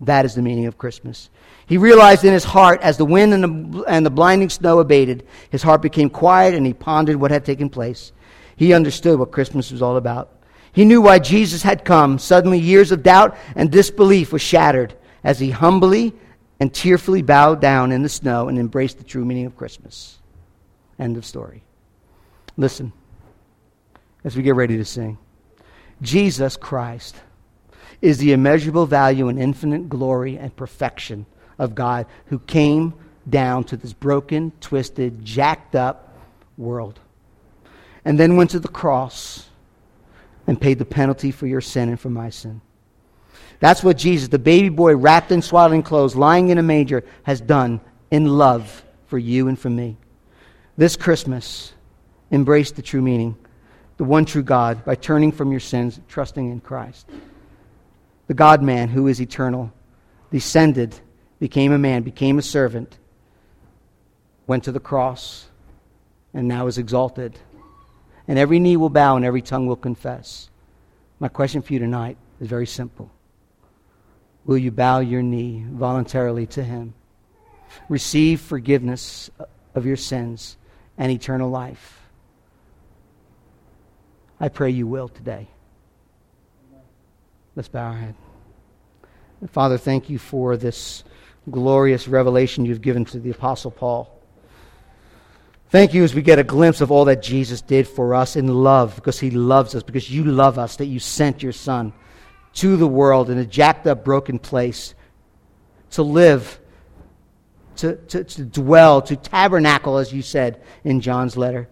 That 0.00 0.24
is 0.24 0.34
the 0.34 0.42
meaning 0.42 0.66
of 0.66 0.78
Christmas. 0.78 1.30
He 1.66 1.78
realized 1.78 2.24
in 2.24 2.32
his 2.32 2.44
heart, 2.44 2.80
as 2.82 2.96
the 2.96 3.04
wind 3.04 3.32
and 3.32 3.74
the, 3.74 3.82
and 3.84 4.04
the 4.04 4.10
blinding 4.10 4.50
snow 4.50 4.80
abated, 4.80 5.26
his 5.50 5.62
heart 5.62 5.80
became 5.80 6.10
quiet 6.10 6.54
and 6.54 6.66
he 6.66 6.74
pondered 6.74 7.16
what 7.16 7.30
had 7.30 7.44
taken 7.44 7.70
place. 7.70 8.12
He 8.56 8.72
understood 8.72 9.18
what 9.18 9.30
Christmas 9.30 9.70
was 9.70 9.82
all 9.82 9.96
about. 9.96 10.36
He 10.72 10.84
knew 10.84 11.00
why 11.00 11.18
Jesus 11.18 11.62
had 11.62 11.84
come. 11.84 12.18
Suddenly, 12.18 12.58
years 12.58 12.92
of 12.92 13.02
doubt 13.02 13.36
and 13.54 13.70
disbelief 13.70 14.32
were 14.32 14.38
shattered 14.38 14.94
as 15.22 15.38
he 15.38 15.50
humbly 15.50 16.12
and 16.58 16.72
tearfully 16.72 17.22
bowed 17.22 17.60
down 17.60 17.92
in 17.92 18.02
the 18.02 18.08
snow 18.08 18.48
and 18.48 18.58
embraced 18.58 18.98
the 18.98 19.04
true 19.04 19.24
meaning 19.24 19.46
of 19.46 19.56
Christmas. 19.56 20.18
End 20.98 21.16
of 21.16 21.24
story. 21.24 21.62
Listen 22.56 22.92
as 24.24 24.36
we 24.36 24.42
get 24.42 24.54
ready 24.54 24.76
to 24.76 24.84
sing. 24.84 25.18
Jesus 26.02 26.56
Christ 26.56 27.16
is 28.02 28.18
the 28.18 28.32
immeasurable 28.32 28.86
value 28.86 29.28
and 29.28 29.38
infinite 29.38 29.88
glory 29.88 30.36
and 30.36 30.54
perfection 30.54 31.24
of 31.58 31.74
God 31.74 32.06
who 32.26 32.40
came 32.40 32.92
down 33.28 33.64
to 33.64 33.76
this 33.76 33.92
broken, 33.92 34.52
twisted, 34.60 35.24
jacked 35.24 35.76
up 35.76 36.18
world 36.58 36.98
and 38.04 38.18
then 38.18 38.36
went 38.36 38.50
to 38.50 38.58
the 38.58 38.68
cross 38.68 39.48
and 40.46 40.60
paid 40.60 40.78
the 40.78 40.84
penalty 40.84 41.30
for 41.30 41.46
your 41.46 41.60
sin 41.60 41.88
and 41.88 42.00
for 42.00 42.10
my 42.10 42.30
sin. 42.30 42.60
That's 43.60 43.84
what 43.84 43.96
Jesus, 43.96 44.28
the 44.28 44.40
baby 44.40 44.68
boy 44.68 44.96
wrapped 44.96 45.30
in 45.30 45.40
swaddling 45.40 45.84
clothes, 45.84 46.16
lying 46.16 46.48
in 46.48 46.58
a 46.58 46.62
manger, 46.62 47.04
has 47.22 47.40
done 47.40 47.80
in 48.10 48.26
love 48.26 48.84
for 49.06 49.18
you 49.18 49.46
and 49.46 49.56
for 49.56 49.70
me. 49.70 49.96
This 50.76 50.96
Christmas, 50.96 51.72
embrace 52.32 52.72
the 52.72 52.82
true 52.82 53.02
meaning, 53.02 53.36
the 54.02 54.08
one 54.08 54.24
true 54.24 54.42
God, 54.42 54.84
by 54.84 54.96
turning 54.96 55.30
from 55.30 55.52
your 55.52 55.60
sins, 55.60 56.00
trusting 56.08 56.50
in 56.50 56.58
Christ. 56.58 57.08
The 58.26 58.34
God 58.34 58.60
man 58.60 58.88
who 58.88 59.06
is 59.06 59.20
eternal 59.20 59.72
descended, 60.32 60.98
became 61.38 61.70
a 61.70 61.78
man, 61.78 62.02
became 62.02 62.36
a 62.36 62.42
servant, 62.42 62.98
went 64.48 64.64
to 64.64 64.72
the 64.72 64.80
cross, 64.80 65.46
and 66.34 66.48
now 66.48 66.66
is 66.66 66.78
exalted 66.78 67.38
and 68.26 68.40
every 68.40 68.58
knee 68.58 68.76
will 68.76 68.90
bow 68.90 69.14
and 69.14 69.24
every 69.24 69.40
tongue 69.40 69.68
will 69.68 69.76
confess. 69.76 70.50
My 71.20 71.28
question 71.28 71.62
for 71.62 71.72
you 71.72 71.78
tonight 71.78 72.16
is 72.40 72.48
very 72.48 72.66
simple 72.66 73.08
Will 74.44 74.58
you 74.58 74.72
bow 74.72 74.98
your 74.98 75.22
knee 75.22 75.64
voluntarily 75.70 76.48
to 76.48 76.64
Him? 76.64 76.94
Receive 77.88 78.40
forgiveness 78.40 79.30
of 79.76 79.86
your 79.86 79.96
sins 79.96 80.56
and 80.98 81.12
eternal 81.12 81.50
life. 81.50 82.01
I 84.42 84.48
pray 84.48 84.70
you 84.70 84.88
will 84.88 85.06
today. 85.06 85.46
Let's 87.54 87.68
bow 87.68 87.92
our 87.92 87.96
head. 87.96 88.16
Father, 89.50 89.78
thank 89.78 90.10
you 90.10 90.18
for 90.18 90.56
this 90.56 91.04
glorious 91.48 92.08
revelation 92.08 92.64
you've 92.64 92.82
given 92.82 93.04
to 93.04 93.20
the 93.20 93.30
Apostle 93.30 93.70
Paul. 93.70 94.20
Thank 95.68 95.94
you 95.94 96.02
as 96.02 96.12
we 96.12 96.22
get 96.22 96.40
a 96.40 96.44
glimpse 96.44 96.80
of 96.80 96.90
all 96.90 97.04
that 97.04 97.22
Jesus 97.22 97.62
did 97.62 97.86
for 97.86 98.16
us 98.16 98.34
in 98.34 98.48
love, 98.48 98.96
because 98.96 99.20
he 99.20 99.30
loves 99.30 99.76
us, 99.76 99.84
because 99.84 100.10
you 100.10 100.24
love 100.24 100.58
us, 100.58 100.74
that 100.76 100.86
you 100.86 100.98
sent 100.98 101.40
your 101.40 101.52
Son 101.52 101.92
to 102.54 102.76
the 102.76 102.86
world 102.86 103.30
in 103.30 103.38
a 103.38 103.46
jacked 103.46 103.86
up, 103.86 104.04
broken 104.04 104.40
place 104.40 104.96
to 105.90 106.02
live, 106.02 106.58
to, 107.76 107.94
to, 107.94 108.24
to 108.24 108.44
dwell, 108.44 109.02
to 109.02 109.14
tabernacle, 109.14 109.98
as 109.98 110.12
you 110.12 110.20
said 110.20 110.60
in 110.82 111.00
John's 111.00 111.36
letter. 111.36 111.68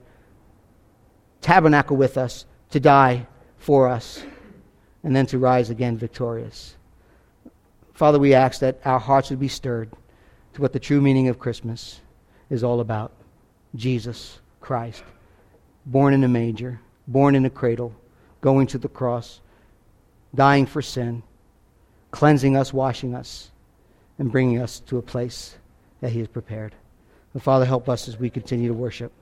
Tabernacle 1.41 1.97
with 1.97 2.17
us, 2.17 2.47
to 2.71 2.81
die 2.81 3.27
for 3.59 3.89
us, 3.89 4.23
and 5.03 5.15
then 5.15 5.27
to 5.27 5.39
rise 5.39 5.71
again 5.71 5.97
victorious. 5.97 6.77
Father, 7.95 8.19
we 8.19 8.35
ask 8.35 8.61
that 8.61 8.81
our 8.85 8.99
hearts 8.99 9.31
would 9.31 9.41
be 9.41 9.49
stirred 9.49 9.91
to 10.55 10.63
what 10.63 10.73
the 10.73 10.81
true 10.81 11.01
meaning 11.01 11.29
of 11.29 11.39
Christmas 11.39 12.01
is 12.49 12.65
all 12.65 12.81
about. 12.81 13.13
Jesus 13.75 14.41
Christ, 14.61 15.05
born 15.87 16.15
in 16.15 16.25
a 16.25 16.29
manger, 16.29 16.81
born 17.07 17.35
in 17.35 17.45
a 17.45 17.51
cradle, 17.51 17.95
going 18.41 18.67
to 18.69 18.79
the 18.79 18.89
cross, 18.89 19.41
dying 20.35 20.67
for 20.67 20.83
sin, 20.83 21.23
cleansing 22.11 22.57
us, 22.57 22.73
washing 22.73 23.15
us, 23.15 23.51
and 24.19 24.33
bringing 24.33 24.61
us 24.61 24.81
to 24.81 24.99
a 24.99 25.03
place 25.03 25.57
that 26.01 26.11
He 26.11 26.19
has 26.19 26.29
prepared. 26.29 26.75
And 27.35 27.43
Father, 27.43 27.65
help 27.65 27.89
us 27.89 28.09
as 28.09 28.19
we 28.19 28.31
continue 28.31 28.69
to 28.69 28.75
worship, 28.75 29.13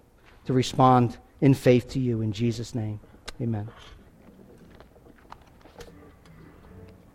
to 0.46 0.52
respond 0.52 1.18
in 1.40 1.54
faith 1.54 1.90
to 1.90 2.00
you. 2.00 2.20
In 2.20 2.32
Jesus' 2.32 2.74
name, 2.74 3.00
amen. 3.40 3.68